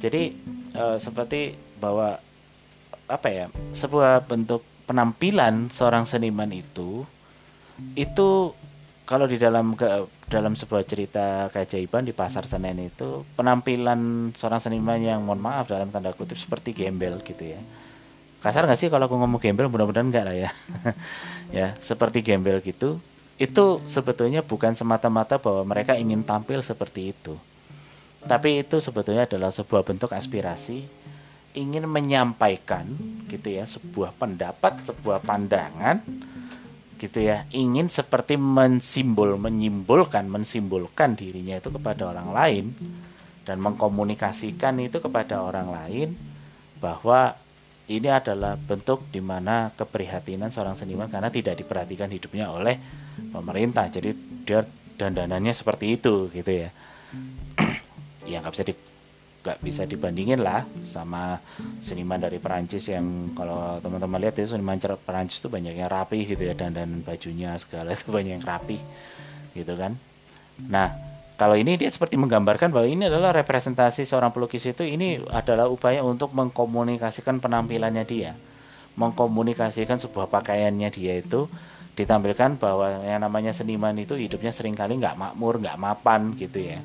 Jadi 0.00 0.32
uh, 0.72 0.96
seperti 0.96 1.52
bahwa 1.76 2.16
apa 3.04 3.28
ya 3.28 3.46
sebuah 3.76 4.24
bentuk 4.24 4.64
penampilan 4.88 5.68
seorang 5.68 6.08
seniman 6.08 6.48
itu 6.48 7.04
itu 7.92 8.56
kalau 9.04 9.28
di 9.28 9.36
dalam 9.36 9.76
ke 9.76 9.84
dalam 10.32 10.56
sebuah 10.56 10.88
cerita 10.88 11.52
keajaiban 11.52 12.08
di 12.08 12.16
pasar 12.16 12.48
Senen 12.48 12.80
itu 12.80 13.28
penampilan 13.36 14.32
seorang 14.32 14.64
seniman 14.64 14.96
yang 14.96 15.20
mohon 15.20 15.44
maaf 15.44 15.68
dalam 15.68 15.92
tanda 15.92 16.16
kutip 16.16 16.40
seperti 16.40 16.72
gembel 16.72 17.20
gitu 17.20 17.52
ya. 17.52 17.60
Kasar 18.40 18.64
nggak 18.64 18.80
sih 18.80 18.88
kalau 18.88 19.06
aku 19.06 19.20
ngomong 19.20 19.42
gembel? 19.42 19.68
Mudah-mudahan 19.68 20.08
enggak 20.08 20.24
lah 20.24 20.36
ya. 20.36 20.50
Ya 21.52 21.76
seperti 21.84 22.24
gembel 22.24 22.64
gitu 22.64 22.96
itu 23.40 23.80
sebetulnya 23.88 24.44
bukan 24.44 24.76
semata-mata 24.76 25.40
bahwa 25.40 25.64
mereka 25.64 25.96
ingin 25.96 26.20
tampil 26.20 26.60
seperti 26.60 27.16
itu. 27.16 27.34
Tapi 28.22 28.62
itu 28.62 28.78
sebetulnya 28.78 29.26
adalah 29.26 29.50
sebuah 29.50 29.82
bentuk 29.82 30.14
aspirasi 30.14 30.86
ingin 31.52 31.84
menyampaikan 31.84 32.88
gitu 33.28 33.52
ya 33.52 33.68
sebuah 33.68 34.16
pendapat 34.16 34.88
sebuah 34.88 35.20
pandangan 35.20 36.00
gitu 37.02 37.18
ya. 37.18 37.44
Ingin 37.50 37.90
seperti 37.90 38.38
mensimbol 38.38 39.34
menyimbolkan 39.40 40.28
mensimbolkan 40.30 41.18
dirinya 41.18 41.58
itu 41.58 41.68
kepada 41.74 42.14
orang 42.14 42.30
lain 42.30 42.64
dan 43.42 43.58
mengkomunikasikan 43.58 44.78
itu 44.78 45.02
kepada 45.02 45.42
orang 45.42 45.74
lain 45.74 46.14
bahwa 46.78 47.34
ini 47.90 48.06
adalah 48.06 48.54
bentuk 48.54 49.02
di 49.10 49.18
mana 49.18 49.74
keprihatinan 49.74 50.54
seorang 50.54 50.78
seniman 50.78 51.10
karena 51.10 51.28
tidak 51.28 51.58
diperhatikan 51.58 52.06
hidupnya 52.06 52.46
oleh 52.54 52.78
pemerintah. 53.32 53.88
Jadi 53.88 54.14
dia 54.44 54.64
dandanannya 54.96 55.52
seperti 55.52 55.98
itu 56.00 56.30
gitu 56.32 56.50
ya. 56.50 56.70
Ya 58.22 58.38
nggak 58.38 58.54
bisa 58.54 58.62
di 58.62 58.74
gak 59.42 59.58
bisa 59.58 59.82
dibandingin 59.82 60.38
lah 60.38 60.62
sama 60.86 61.42
seniman 61.82 62.22
dari 62.22 62.38
Perancis 62.38 62.86
yang 62.86 63.34
kalau 63.34 63.82
teman-teman 63.82 64.22
lihat 64.22 64.38
itu 64.38 64.54
seniman 64.54 64.78
Perancis 64.78 65.42
itu 65.42 65.50
banyak 65.50 65.74
yang 65.74 65.90
rapi 65.90 66.22
gitu 66.22 66.46
ya 66.46 66.54
dan 66.54 66.70
dan 66.70 67.02
bajunya 67.02 67.58
segala 67.58 67.90
itu 67.98 68.14
banyak 68.14 68.38
yang 68.38 68.46
rapi 68.46 68.78
gitu 69.58 69.74
kan. 69.74 69.98
Nah 70.70 70.94
kalau 71.34 71.58
ini 71.58 71.74
dia 71.74 71.90
seperti 71.90 72.14
menggambarkan 72.14 72.70
bahwa 72.70 72.86
ini 72.86 73.10
adalah 73.10 73.34
representasi 73.34 74.06
seorang 74.06 74.30
pelukis 74.30 74.62
itu 74.62 74.86
ini 74.86 75.18
adalah 75.34 75.66
upaya 75.66 76.06
untuk 76.06 76.30
mengkomunikasikan 76.30 77.42
penampilannya 77.42 78.06
dia 78.06 78.38
mengkomunikasikan 78.94 79.96
sebuah 79.96 80.28
pakaiannya 80.28 80.88
dia 80.92 81.18
itu 81.18 81.48
ditampilkan 81.92 82.56
bahwa 82.56 83.04
yang 83.04 83.20
namanya 83.20 83.52
seniman 83.52 83.92
itu 84.00 84.16
hidupnya 84.16 84.48
sering 84.48 84.72
kali 84.72 84.96
nggak 84.96 85.18
makmur 85.18 85.60
nggak 85.60 85.76
mapan 85.76 86.32
gitu 86.40 86.60
ya 86.60 86.80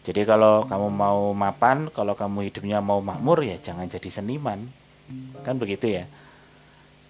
jadi 0.00 0.24
kalau 0.24 0.64
kamu 0.64 0.88
mau 0.88 1.20
mapan, 1.36 1.92
kalau 1.92 2.16
kamu 2.16 2.48
hidupnya 2.48 2.80
mau 2.80 3.04
makmur 3.04 3.44
ya 3.44 3.60
jangan 3.60 3.84
jadi 3.84 4.08
seniman. 4.08 4.64
Kan 5.44 5.60
begitu 5.60 5.92
ya. 5.92 6.08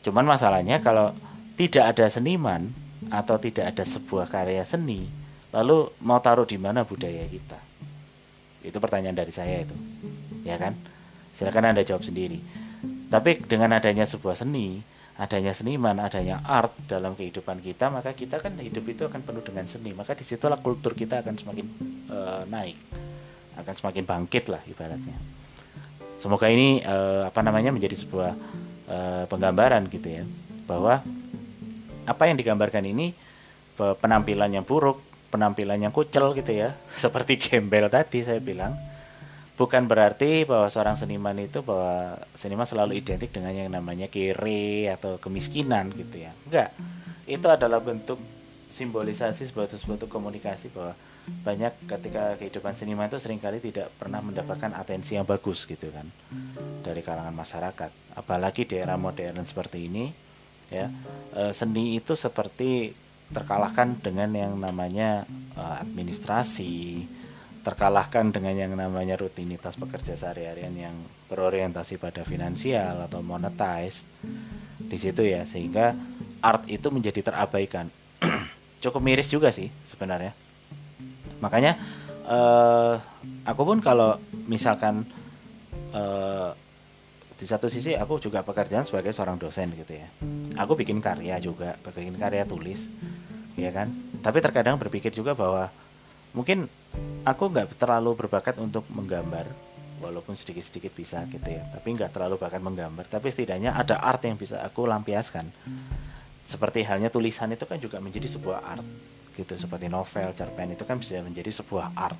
Cuman 0.02 0.26
masalahnya 0.26 0.82
kalau 0.82 1.14
tidak 1.54 1.94
ada 1.94 2.10
seniman 2.10 2.72
atau 3.12 3.38
tidak 3.38 3.76
ada 3.76 3.84
sebuah 3.86 4.26
karya 4.26 4.66
seni, 4.66 5.06
lalu 5.54 5.86
mau 6.02 6.18
taruh 6.18 6.48
di 6.48 6.58
mana 6.58 6.82
budaya 6.82 7.22
kita? 7.30 7.56
Itu 8.66 8.82
pertanyaan 8.82 9.14
dari 9.14 9.30
saya 9.30 9.62
itu. 9.62 9.76
Ya 10.42 10.58
kan? 10.58 10.74
Silakan 11.38 11.70
Anda 11.70 11.86
jawab 11.86 12.02
sendiri. 12.02 12.42
Tapi 13.06 13.38
dengan 13.46 13.70
adanya 13.70 14.02
sebuah 14.02 14.34
seni, 14.34 14.82
adanya 15.20 15.52
seniman, 15.52 16.00
adanya 16.00 16.40
art 16.48 16.72
dalam 16.88 17.12
kehidupan 17.12 17.60
kita, 17.60 17.92
maka 17.92 18.16
kita 18.16 18.40
kan 18.40 18.56
hidup 18.56 18.88
itu 18.88 19.04
akan 19.04 19.20
penuh 19.20 19.44
dengan 19.44 19.68
seni. 19.68 19.92
Maka 19.92 20.16
di 20.16 20.24
situlah 20.24 20.56
kultur 20.56 20.96
kita 20.96 21.20
akan 21.20 21.36
semakin 21.36 21.66
uh, 22.08 22.42
naik, 22.48 22.80
akan 23.60 23.74
semakin 23.76 24.08
bangkit 24.08 24.48
lah 24.48 24.64
ibaratnya. 24.64 25.20
Semoga 26.16 26.48
ini 26.48 26.80
uh, 26.80 27.28
apa 27.28 27.44
namanya 27.44 27.68
menjadi 27.68 28.00
sebuah 28.00 28.32
uh, 28.88 29.24
penggambaran 29.28 29.84
gitu 29.92 30.08
ya, 30.08 30.24
bahwa 30.64 31.04
apa 32.08 32.22
yang 32.24 32.40
digambarkan 32.40 32.88
ini 32.88 33.12
penampilan 33.76 34.48
yang 34.56 34.64
buruk, 34.64 35.04
penampilan 35.28 35.84
yang 35.84 35.92
kucel 35.92 36.32
gitu 36.32 36.52
ya, 36.64 36.72
seperti 36.96 37.36
gembel 37.36 37.92
tadi 37.92 38.24
saya 38.24 38.40
bilang 38.40 38.72
bukan 39.60 39.84
berarti 39.84 40.48
bahwa 40.48 40.72
seorang 40.72 40.96
seniman 40.96 41.36
itu 41.36 41.60
bahwa 41.60 42.16
seniman 42.32 42.64
selalu 42.64 42.96
identik 42.96 43.28
dengan 43.28 43.52
yang 43.52 43.68
namanya 43.68 44.08
kiri 44.08 44.88
atau 44.88 45.20
kemiskinan 45.20 45.92
gitu 45.92 46.24
ya. 46.24 46.32
Enggak. 46.48 46.72
Itu 47.28 47.44
adalah 47.52 47.84
bentuk 47.84 48.16
simbolisasi 48.72 49.52
sebuah 49.52 49.68
sebuah 49.68 50.08
komunikasi 50.08 50.72
bahwa 50.72 50.96
banyak 51.44 51.76
ketika 51.84 52.40
kehidupan 52.40 52.72
seniman 52.72 53.12
itu 53.12 53.20
sering 53.20 53.36
kali 53.36 53.60
tidak 53.60 53.92
pernah 54.00 54.24
mendapatkan 54.24 54.72
atensi 54.72 55.20
yang 55.20 55.28
bagus 55.28 55.68
gitu 55.68 55.92
kan 55.92 56.08
dari 56.80 57.04
kalangan 57.04 57.36
masyarakat. 57.36 58.16
Apalagi 58.16 58.64
di 58.64 58.80
era 58.80 58.96
modern 58.96 59.44
seperti 59.44 59.92
ini 59.92 60.08
ya 60.72 60.88
eh, 61.36 61.52
seni 61.52 62.00
itu 62.00 62.16
seperti 62.16 62.96
terkalahkan 63.28 64.00
dengan 64.00 64.32
yang 64.32 64.56
namanya 64.56 65.28
eh, 65.52 65.76
administrasi 65.84 67.04
terkalahkan 67.60 68.32
dengan 68.32 68.56
yang 68.56 68.72
namanya 68.72 69.20
rutinitas 69.20 69.76
pekerja 69.76 70.16
sehari-harian 70.16 70.72
yang 70.72 70.96
berorientasi 71.28 72.00
pada 72.00 72.24
finansial 72.24 73.04
atau 73.04 73.20
monetized 73.20 74.08
di 74.80 74.96
situ 74.96 75.28
ya 75.28 75.44
sehingga 75.44 75.92
art 76.40 76.64
itu 76.72 76.88
menjadi 76.88 77.20
terabaikan. 77.20 77.92
Cukup 78.82 79.04
miris 79.04 79.28
juga 79.28 79.52
sih 79.52 79.68
sebenarnya. 79.84 80.32
Makanya 81.44 81.76
uh, 82.24 82.96
aku 83.44 83.62
pun 83.62 83.78
kalau 83.84 84.16
misalkan 84.48 85.04
uh, 85.92 86.56
di 87.36 87.44
satu 87.48 87.68
sisi 87.72 87.96
aku 87.96 88.20
juga 88.20 88.44
pekerjaan 88.44 88.84
sebagai 88.88 89.12
seorang 89.12 89.36
dosen 89.36 89.68
gitu 89.76 90.00
ya. 90.00 90.08
Aku 90.64 90.76
bikin 90.76 91.00
karya 91.04 91.36
juga 91.40 91.76
bikin 91.92 92.16
karya 92.16 92.48
tulis 92.48 92.88
ya 93.60 93.68
kan? 93.68 93.92
Tapi 94.24 94.40
terkadang 94.40 94.80
berpikir 94.80 95.12
juga 95.12 95.36
bahwa 95.36 95.68
mungkin 96.32 96.70
aku 97.26 97.50
nggak 97.50 97.78
terlalu 97.78 98.16
berbakat 98.26 98.58
untuk 98.58 98.86
menggambar 98.90 99.46
walaupun 100.00 100.32
sedikit-sedikit 100.32 100.90
bisa 100.96 101.22
gitu 101.28 101.44
ya. 101.44 101.62
Tapi 101.70 101.86
nggak 101.94 102.10
terlalu 102.16 102.40
bakat 102.40 102.58
menggambar. 102.64 103.06
Tapi 103.06 103.28
setidaknya 103.28 103.76
ada 103.76 104.00
art 104.00 104.24
yang 104.24 104.40
bisa 104.40 104.58
aku 104.64 104.88
lampiaskan. 104.88 105.46
Seperti 106.42 106.82
halnya 106.82 107.12
tulisan 107.12 107.52
itu 107.52 107.68
kan 107.68 107.78
juga 107.78 108.00
menjadi 108.02 108.26
sebuah 108.26 108.58
art 108.64 108.86
gitu. 109.36 109.54
Seperti 109.54 109.86
novel 109.86 110.32
cerpen 110.34 110.74
itu 110.74 110.82
kan 110.88 110.96
bisa 110.98 111.20
menjadi 111.20 111.52
sebuah 111.52 111.94
art. 111.94 112.18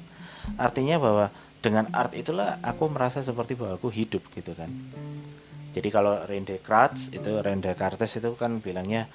Artinya 0.60 1.00
bahwa 1.00 1.26
dengan 1.60 1.88
art 1.92 2.12
itulah 2.16 2.60
aku 2.60 2.88
merasa 2.92 3.24
seperti 3.24 3.56
bahwa 3.56 3.80
aku 3.80 3.88
hidup 3.88 4.22
gitu 4.36 4.52
kan. 4.52 4.70
Jadi 5.70 5.88
kalau 5.88 6.26
Rene 6.26 6.46
Descartes 6.46 7.14
itu 7.14 7.30
Rene 7.40 7.62
Descartes 7.62 8.18
itu 8.18 8.34
kan 8.34 8.58
bilangnya 8.58 9.06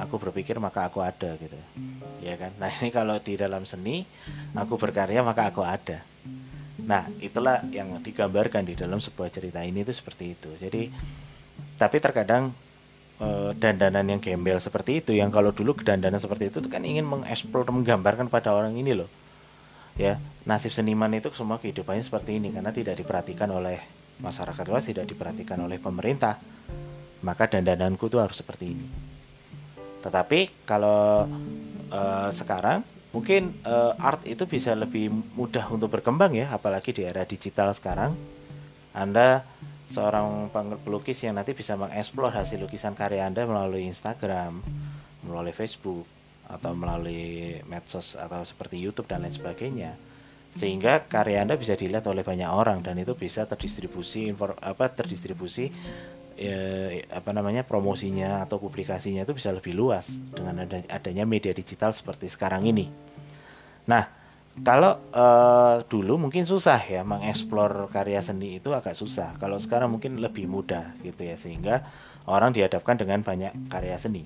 aku 0.00 0.16
berpikir 0.20 0.56
maka 0.56 0.88
aku 0.88 1.04
ada 1.04 1.36
gitu. 1.36 1.56
Ya 2.24 2.36
kan? 2.40 2.52
Nah 2.56 2.72
ini 2.80 2.88
kalau 2.88 3.20
di 3.20 3.36
dalam 3.36 3.68
seni 3.68 4.08
aku 4.56 4.80
berkarya 4.80 5.20
maka 5.20 5.48
aku 5.52 5.62
ada. 5.62 6.00
Nah 6.80 7.08
itulah 7.20 7.64
yang 7.72 8.00
digambarkan 8.00 8.64
di 8.64 8.74
dalam 8.76 9.00
sebuah 9.00 9.28
cerita 9.28 9.60
ini 9.64 9.84
itu 9.84 9.92
seperti 9.92 10.36
itu. 10.36 10.50
Jadi 10.56 10.88
tapi 11.76 11.96
terkadang 12.00 12.56
e, 13.20 13.52
dandanan 13.56 14.16
yang 14.16 14.20
gembel 14.20 14.56
seperti 14.60 15.04
itu 15.04 15.12
yang 15.12 15.28
kalau 15.28 15.52
dulu 15.52 15.76
dandanan 15.76 16.20
seperti 16.20 16.48
itu, 16.48 16.64
itu 16.64 16.68
kan 16.72 16.80
ingin 16.84 17.04
mengeksplor 17.04 17.68
menggambarkan 17.68 18.32
pada 18.32 18.56
orang 18.56 18.76
ini 18.76 18.96
loh. 18.96 19.08
Ya 19.96 20.20
nasib 20.44 20.72
seniman 20.72 21.12
itu 21.16 21.32
semua 21.32 21.60
kehidupannya 21.60 22.04
seperti 22.04 22.40
ini 22.40 22.52
karena 22.52 22.72
tidak 22.72 23.00
diperhatikan 23.00 23.48
oleh 23.52 23.80
masyarakat 24.20 24.64
luas 24.68 24.88
tidak 24.88 25.04
diperhatikan 25.08 25.60
oleh 25.60 25.76
pemerintah 25.76 26.40
maka 27.20 27.48
dandananku 27.48 28.08
tuh 28.08 28.20
harus 28.20 28.38
seperti 28.40 28.72
ini 28.72 29.15
tetapi 30.06 30.62
kalau 30.62 31.26
uh, 31.90 32.30
sekarang 32.30 32.86
mungkin 33.10 33.58
uh, 33.66 33.98
art 33.98 34.22
itu 34.22 34.46
bisa 34.46 34.78
lebih 34.78 35.10
mudah 35.34 35.66
untuk 35.74 35.90
berkembang 35.90 36.38
ya, 36.38 36.54
apalagi 36.54 36.94
di 36.94 37.02
era 37.02 37.26
digital 37.26 37.74
sekarang. 37.74 38.14
Anda 38.94 39.42
seorang 39.90 40.48
pelukis 40.86 41.26
yang 41.26 41.36
nanti 41.36 41.52
bisa 41.52 41.74
mengeksplor 41.74 42.30
hasil 42.30 42.62
lukisan 42.62 42.94
karya 42.94 43.26
Anda 43.26 43.44
melalui 43.44 43.90
Instagram, 43.90 44.62
melalui 45.26 45.52
Facebook, 45.52 46.06
atau 46.46 46.72
melalui 46.78 47.58
medsos 47.66 48.14
atau 48.14 48.46
seperti 48.46 48.78
YouTube 48.78 49.10
dan 49.10 49.26
lain 49.26 49.34
sebagainya 49.34 49.98
sehingga 50.56 51.04
karya 51.04 51.44
Anda 51.44 51.60
bisa 51.60 51.76
dilihat 51.76 52.08
oleh 52.08 52.24
banyak 52.24 52.48
orang 52.48 52.80
dan 52.80 52.96
itu 52.96 53.12
bisa 53.12 53.44
terdistribusi 53.44 54.32
apa 54.64 54.88
terdistribusi 54.88 55.68
ya, 56.36 56.60
apa 57.10 57.32
namanya 57.32 57.64
promosinya 57.64 58.44
atau 58.44 58.60
publikasinya 58.60 59.24
itu 59.24 59.32
bisa 59.34 59.50
lebih 59.50 59.72
luas 59.72 60.20
dengan 60.32 60.68
adanya 60.68 61.24
media 61.24 61.50
digital 61.56 61.90
seperti 61.90 62.28
sekarang 62.28 62.68
ini. 62.68 62.92
Nah, 63.88 64.06
kalau 64.60 64.96
uh, 65.12 65.84
dulu 65.84 66.16
mungkin 66.16 66.48
susah 66.48 66.80
ya 66.80 67.04
mengeksplor 67.04 67.92
karya 67.92 68.24
seni 68.24 68.56
itu 68.56 68.72
agak 68.72 68.96
susah. 68.96 69.36
Kalau 69.36 69.60
sekarang 69.60 69.92
mungkin 69.92 70.16
lebih 70.16 70.48
mudah 70.48 70.96
gitu 71.04 71.28
ya 71.28 71.36
sehingga 71.36 71.84
orang 72.24 72.56
dihadapkan 72.56 72.96
dengan 72.96 73.20
banyak 73.20 73.68
karya 73.68 74.00
seni. 74.00 74.24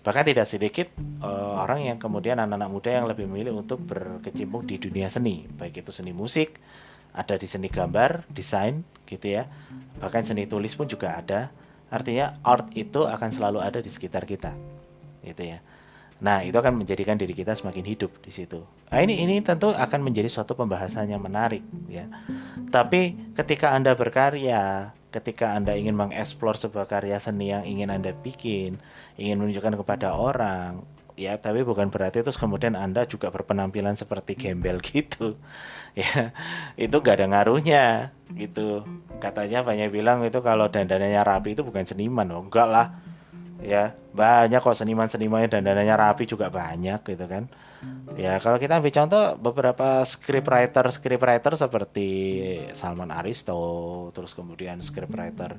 Bahkan 0.00 0.24
tidak 0.32 0.46
sedikit 0.48 0.88
uh, 1.20 1.60
orang 1.60 1.84
yang 1.84 1.98
kemudian 2.00 2.40
anak-anak 2.40 2.70
muda 2.72 2.90
yang 2.94 3.06
lebih 3.10 3.28
memilih 3.28 3.60
untuk 3.60 3.84
berkecimpung 3.84 4.64
di 4.64 4.80
dunia 4.80 5.12
seni, 5.12 5.44
baik 5.44 5.84
itu 5.84 5.92
seni 5.92 6.16
musik, 6.16 6.56
ada 7.14 7.34
di 7.36 7.46
seni 7.46 7.68
gambar, 7.70 8.26
desain 8.30 8.86
gitu 9.06 9.26
ya. 9.40 9.50
Bahkan 9.98 10.22
seni 10.26 10.46
tulis 10.46 10.74
pun 10.74 10.86
juga 10.86 11.18
ada. 11.18 11.50
Artinya 11.90 12.38
art 12.46 12.70
itu 12.78 13.02
akan 13.02 13.30
selalu 13.34 13.58
ada 13.58 13.82
di 13.82 13.90
sekitar 13.90 14.22
kita. 14.26 14.54
Gitu 15.26 15.42
ya. 15.56 15.58
Nah, 16.20 16.44
itu 16.44 16.52
akan 16.52 16.84
menjadikan 16.84 17.16
diri 17.16 17.32
kita 17.32 17.56
semakin 17.56 17.84
hidup 17.84 18.12
di 18.20 18.28
situ. 18.28 18.60
Nah, 18.92 19.00
ini 19.00 19.24
ini 19.24 19.40
tentu 19.40 19.72
akan 19.72 20.00
menjadi 20.04 20.28
suatu 20.28 20.52
pembahasan 20.52 21.08
yang 21.08 21.24
menarik 21.24 21.64
ya. 21.88 22.06
Tapi 22.68 23.32
ketika 23.32 23.72
Anda 23.72 23.96
berkarya, 23.96 24.92
ketika 25.08 25.56
Anda 25.56 25.74
ingin 25.80 25.96
mengeksplor 25.96 26.60
sebuah 26.60 26.86
karya 26.86 27.16
seni 27.16 27.56
yang 27.56 27.64
ingin 27.64 27.88
Anda 27.88 28.12
bikin, 28.12 28.76
ingin 29.16 29.36
menunjukkan 29.40 29.80
kepada 29.80 30.12
orang, 30.12 30.84
ya 31.20 31.36
tapi 31.36 31.60
bukan 31.60 31.92
berarti 31.92 32.24
terus 32.24 32.40
kemudian 32.40 32.72
Anda 32.72 33.04
juga 33.04 33.28
berpenampilan 33.28 33.92
seperti 33.92 34.40
gembel 34.40 34.80
gitu. 34.88 35.36
Ya, 35.92 36.32
itu 36.80 36.96
gak 37.02 37.20
ada 37.20 37.26
ngaruhnya 37.28 38.16
gitu. 38.32 38.88
Katanya 39.20 39.60
banyak 39.60 39.92
bilang 39.92 40.24
itu 40.24 40.40
kalau 40.40 40.72
dandanannya 40.72 41.20
rapi 41.20 41.52
itu 41.52 41.60
bukan 41.60 41.84
seniman, 41.84 42.32
oh 42.32 42.40
enggak 42.46 42.68
lah 42.70 42.86
ya 43.60 43.92
banyak 44.16 44.60
kok 44.60 44.72
seniman-seniman 44.76 45.46
dan 45.46 45.62
dananya 45.62 45.96
rapi 46.00 46.24
juga 46.24 46.48
banyak 46.48 47.04
gitu 47.04 47.28
kan 47.28 47.44
ya 48.16 48.36
kalau 48.40 48.60
kita 48.60 48.80
ambil 48.80 48.92
contoh 48.92 49.24
beberapa 49.40 50.04
scriptwriter 50.04 50.84
scriptwriter 50.92 51.52
seperti 51.56 52.08
Salman 52.72 53.12
Aristo 53.12 54.08
terus 54.12 54.32
kemudian 54.36 54.80
scriptwriter 54.80 55.56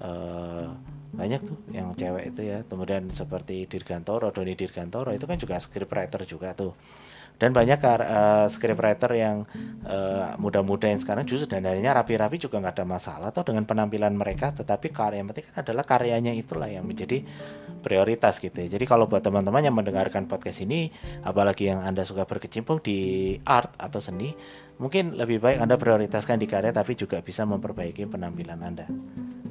uh, 0.00 0.68
banyak 1.10 1.40
tuh 1.42 1.58
yang 1.74 1.92
cewek 1.94 2.34
itu 2.34 2.42
ya 2.46 2.58
kemudian 2.66 3.10
seperti 3.10 3.66
Dirgantoro 3.66 4.30
Doni 4.30 4.54
Dirgantoro 4.54 5.10
itu 5.10 5.26
kan 5.26 5.36
juga 5.36 5.58
scriptwriter 5.58 6.22
juga 6.26 6.54
tuh 6.54 6.72
dan 7.40 7.56
banyak 7.56 7.80
uh, 7.80 8.46
scriptwriter 8.52 9.16
yang 9.16 9.48
uh, 9.88 10.36
muda-muda 10.36 10.92
yang 10.92 11.00
sekarang 11.00 11.24
justru 11.24 11.56
dananya 11.56 11.96
rapi-rapi 11.96 12.36
juga 12.36 12.60
nggak 12.60 12.76
ada 12.76 12.84
masalah 12.84 13.32
atau 13.32 13.40
dengan 13.40 13.64
penampilan 13.64 14.12
mereka 14.12 14.52
tetapi 14.52 14.92
karya 14.92 15.24
yang 15.24 15.32
penting 15.32 15.48
kan 15.48 15.64
adalah 15.64 15.88
karyanya 15.88 16.36
itulah 16.36 16.68
yang 16.68 16.84
menjadi 16.84 17.24
prioritas 17.80 18.44
gitu 18.44 18.52
ya. 18.60 18.68
Jadi 18.68 18.84
kalau 18.84 19.08
buat 19.08 19.24
teman-teman 19.24 19.64
yang 19.64 19.72
mendengarkan 19.72 20.28
podcast 20.28 20.60
ini 20.60 20.92
apalagi 21.24 21.72
yang 21.72 21.80
Anda 21.80 22.04
suka 22.04 22.28
berkecimpung 22.28 22.84
di 22.84 23.40
art 23.48 23.72
atau 23.80 24.04
seni 24.04 24.36
mungkin 24.76 25.16
lebih 25.16 25.40
baik 25.40 25.64
Anda 25.64 25.80
prioritaskan 25.80 26.36
di 26.36 26.44
karya 26.44 26.76
tapi 26.76 26.92
juga 26.92 27.24
bisa 27.24 27.48
memperbaiki 27.48 28.04
penampilan 28.04 28.60
Anda. 28.60 28.84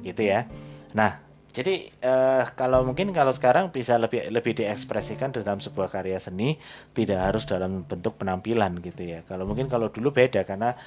Gitu 0.05 0.29
ya. 0.29 0.45
Nah, 0.93 1.28
jadi 1.49 1.89
uh, 2.05 2.45
kalau 2.53 2.85
mungkin 2.85 3.09
kalau 3.09 3.33
sekarang 3.33 3.73
bisa 3.73 3.97
lebih 3.97 4.29
lebih 4.29 4.53
diekspresikan 4.53 5.33
dalam 5.33 5.57
sebuah 5.57 5.89
karya 5.89 6.21
seni 6.21 6.61
tidak 6.93 7.19
harus 7.25 7.49
dalam 7.49 7.81
bentuk 7.89 8.21
penampilan 8.21 8.77
gitu 8.85 9.01
ya. 9.01 9.25
Kalau 9.25 9.49
mungkin 9.49 9.65
kalau 9.65 9.89
dulu 9.89 10.13
beda 10.13 10.45
karena 10.45 10.77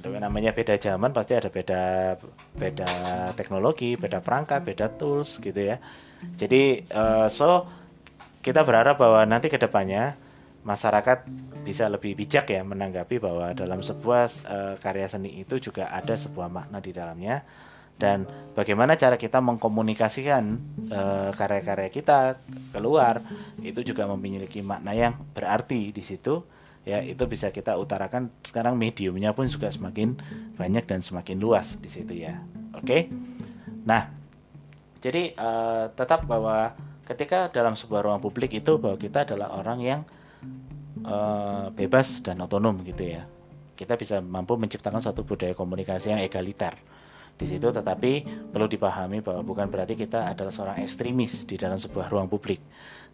namanya 0.00 0.56
beda 0.56 0.80
zaman 0.80 1.12
pasti 1.12 1.36
ada 1.36 1.52
beda 1.52 1.82
beda 2.56 2.90
teknologi, 3.36 4.00
beda 4.00 4.24
perangkat, 4.24 4.64
beda 4.64 4.96
tools 4.96 5.44
gitu 5.44 5.60
ya. 5.60 5.76
Jadi 6.40 6.88
uh, 6.88 7.28
so 7.28 7.68
kita 8.40 8.64
berharap 8.64 8.96
bahwa 8.96 9.28
nanti 9.28 9.52
ke 9.52 9.60
depannya 9.60 10.16
masyarakat 10.64 11.28
bisa 11.68 11.84
lebih 11.92 12.16
bijak 12.16 12.48
ya 12.48 12.64
menanggapi 12.64 13.20
bahwa 13.20 13.52
dalam 13.52 13.84
sebuah 13.84 14.24
uh, 14.48 14.74
karya 14.80 15.04
seni 15.04 15.36
itu 15.36 15.60
juga 15.60 15.92
ada 15.92 16.16
sebuah 16.16 16.48
makna 16.48 16.80
di 16.80 16.96
dalamnya 16.96 17.44
dan 17.98 18.30
bagaimana 18.54 18.94
cara 18.94 19.18
kita 19.18 19.42
mengkomunikasikan 19.42 20.42
uh, 20.94 21.30
karya-karya 21.34 21.90
kita 21.90 22.38
keluar 22.70 23.26
itu 23.58 23.82
juga 23.82 24.06
memiliki 24.06 24.62
makna 24.62 24.94
yang 24.94 25.18
berarti 25.34 25.90
di 25.90 26.00
situ. 26.00 26.46
Ya 26.86 27.04
itu 27.04 27.20
bisa 27.28 27.52
kita 27.52 27.76
utarakan. 27.76 28.32
Sekarang 28.40 28.78
mediumnya 28.78 29.34
pun 29.36 29.44
juga 29.50 29.68
semakin 29.68 30.16
banyak 30.56 30.88
dan 30.88 31.04
semakin 31.04 31.36
luas 31.36 31.76
di 31.76 31.90
situ 31.90 32.16
ya. 32.16 32.40
Oke? 32.72 32.86
Okay? 32.86 33.02
nah 33.88 34.10
jadi 35.02 35.34
uh, 35.38 35.90
tetap 35.92 36.26
bahwa 36.26 36.74
ketika 37.04 37.50
dalam 37.50 37.74
sebuah 37.74 38.06
ruang 38.06 38.22
publik 38.22 38.62
itu 38.62 38.78
bahwa 38.78 38.94
kita 38.94 39.26
adalah 39.26 39.58
orang 39.58 39.78
yang 39.82 40.00
uh, 41.02 41.70
bebas 41.74 42.22
dan 42.22 42.38
otonom 42.46 42.78
gitu 42.86 43.10
ya. 43.18 43.26
Kita 43.74 43.98
bisa 43.98 44.22
mampu 44.22 44.54
menciptakan 44.54 45.02
suatu 45.02 45.22
budaya 45.26 45.54
komunikasi 45.54 46.14
yang 46.14 46.22
egaliter 46.22 46.78
di 47.38 47.46
situ 47.46 47.70
tetapi 47.70 48.26
perlu 48.50 48.66
dipahami 48.66 49.22
bahwa 49.22 49.46
bukan 49.46 49.70
berarti 49.70 49.94
kita 49.94 50.26
adalah 50.26 50.50
seorang 50.50 50.82
ekstremis 50.82 51.46
di 51.46 51.54
dalam 51.54 51.78
sebuah 51.78 52.10
ruang 52.10 52.26
publik 52.26 52.58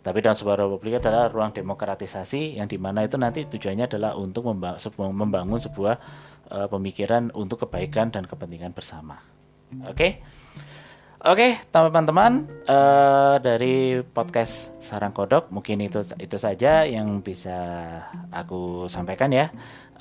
tapi 0.00 0.24
dalam 0.24 0.32
sebuah 0.32 0.64
ruang 0.64 0.80
publik 0.80 0.96
adalah 1.04 1.28
ruang 1.28 1.52
demokratisasi 1.52 2.56
yang 2.56 2.64
di 2.64 2.80
mana 2.80 3.04
itu 3.04 3.20
nanti 3.20 3.44
tujuannya 3.44 3.84
adalah 3.84 4.16
untuk 4.16 4.48
membangun 4.96 5.60
sebuah 5.60 5.94
uh, 6.48 6.68
pemikiran 6.72 7.28
untuk 7.36 7.68
kebaikan 7.68 8.08
dan 8.08 8.24
kepentingan 8.24 8.72
bersama 8.72 9.20
oke 9.84 9.92
okay? 9.92 10.24
Oke, 11.24 11.56
teman-teman, 11.72 12.44
uh, 12.68 13.40
dari 13.40 14.04
podcast 14.04 14.76
Sarang 14.76 15.16
Kodok 15.16 15.48
mungkin 15.48 15.80
itu 15.80 16.04
itu 16.20 16.36
saja 16.36 16.84
yang 16.84 17.24
bisa 17.24 17.56
aku 18.28 18.84
sampaikan 18.92 19.32
ya. 19.32 19.48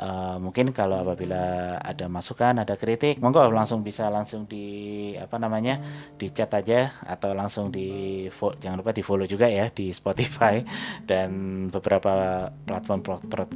Uh, 0.03 0.35
mungkin 0.35 0.75
kalau 0.75 0.99
apabila 0.99 1.79
ada 1.79 2.11
masukan, 2.11 2.59
ada 2.59 2.75
kritik, 2.75 3.23
monggo 3.23 3.39
langsung 3.47 3.87
bisa 3.87 4.11
langsung 4.11 4.43
di 4.43 5.15
apa 5.15 5.39
namanya 5.39 5.79
di 6.19 6.27
chat 6.27 6.51
aja 6.51 6.91
atau 7.07 7.31
langsung 7.31 7.71
di 7.71 8.27
jangan 8.59 8.83
lupa 8.83 8.91
di 8.91 8.99
follow 8.99 9.23
juga 9.23 9.47
ya 9.47 9.71
di 9.71 9.95
Spotify 9.95 10.59
dan 11.09 11.31
beberapa 11.71 12.51
platform 12.67 12.99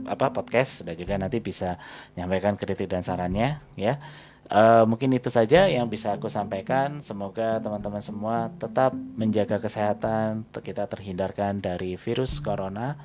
apa 0.07 0.31
podcast 0.31 0.87
dan 0.87 0.95
juga 0.95 1.19
nanti 1.19 1.43
bisa 1.43 1.75
nyampaikan 2.15 2.55
kritik 2.55 2.87
dan 2.87 3.03
sarannya 3.03 3.59
ya. 3.75 3.99
Uh, 4.47 4.87
mungkin 4.87 5.11
itu 5.11 5.27
saja 5.27 5.67
yang 5.67 5.91
bisa 5.91 6.15
aku 6.15 6.31
sampaikan. 6.31 7.03
Semoga 7.03 7.59
teman-teman 7.59 7.99
semua 7.99 8.55
tetap 8.55 8.95
menjaga 8.95 9.59
kesehatan, 9.59 10.47
kita 10.63 10.87
terhindarkan 10.87 11.59
dari 11.59 11.99
virus 11.99 12.39
corona 12.39 12.95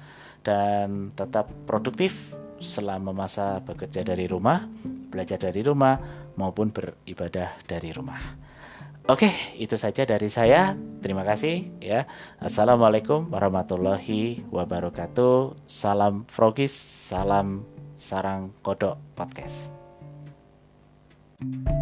dan 0.46 1.10
tetap 1.18 1.50
produktif 1.66 2.38
selama 2.62 3.10
masa 3.10 3.60
bekerja 3.60 4.06
dari 4.06 4.30
rumah, 4.30 4.64
belajar 5.10 5.36
dari 5.36 5.60
rumah 5.60 5.98
maupun 6.38 6.70
beribadah 6.70 7.58
dari 7.66 7.90
rumah. 7.90 8.22
Oke, 9.10 9.34
itu 9.58 9.74
saja 9.74 10.06
dari 10.06 10.30
saya. 10.30 10.78
Terima 11.02 11.26
kasih 11.26 11.74
ya. 11.82 12.06
Assalamualaikum 12.38 13.34
warahmatullahi 13.34 14.46
wabarakatuh. 14.46 15.58
Salam 15.66 16.22
Frogis, 16.30 16.70
salam 17.10 17.66
Sarang 17.98 18.54
Kodok 18.62 18.98
Podcast. 19.18 19.70
thank 21.42 21.66
you 21.68 21.81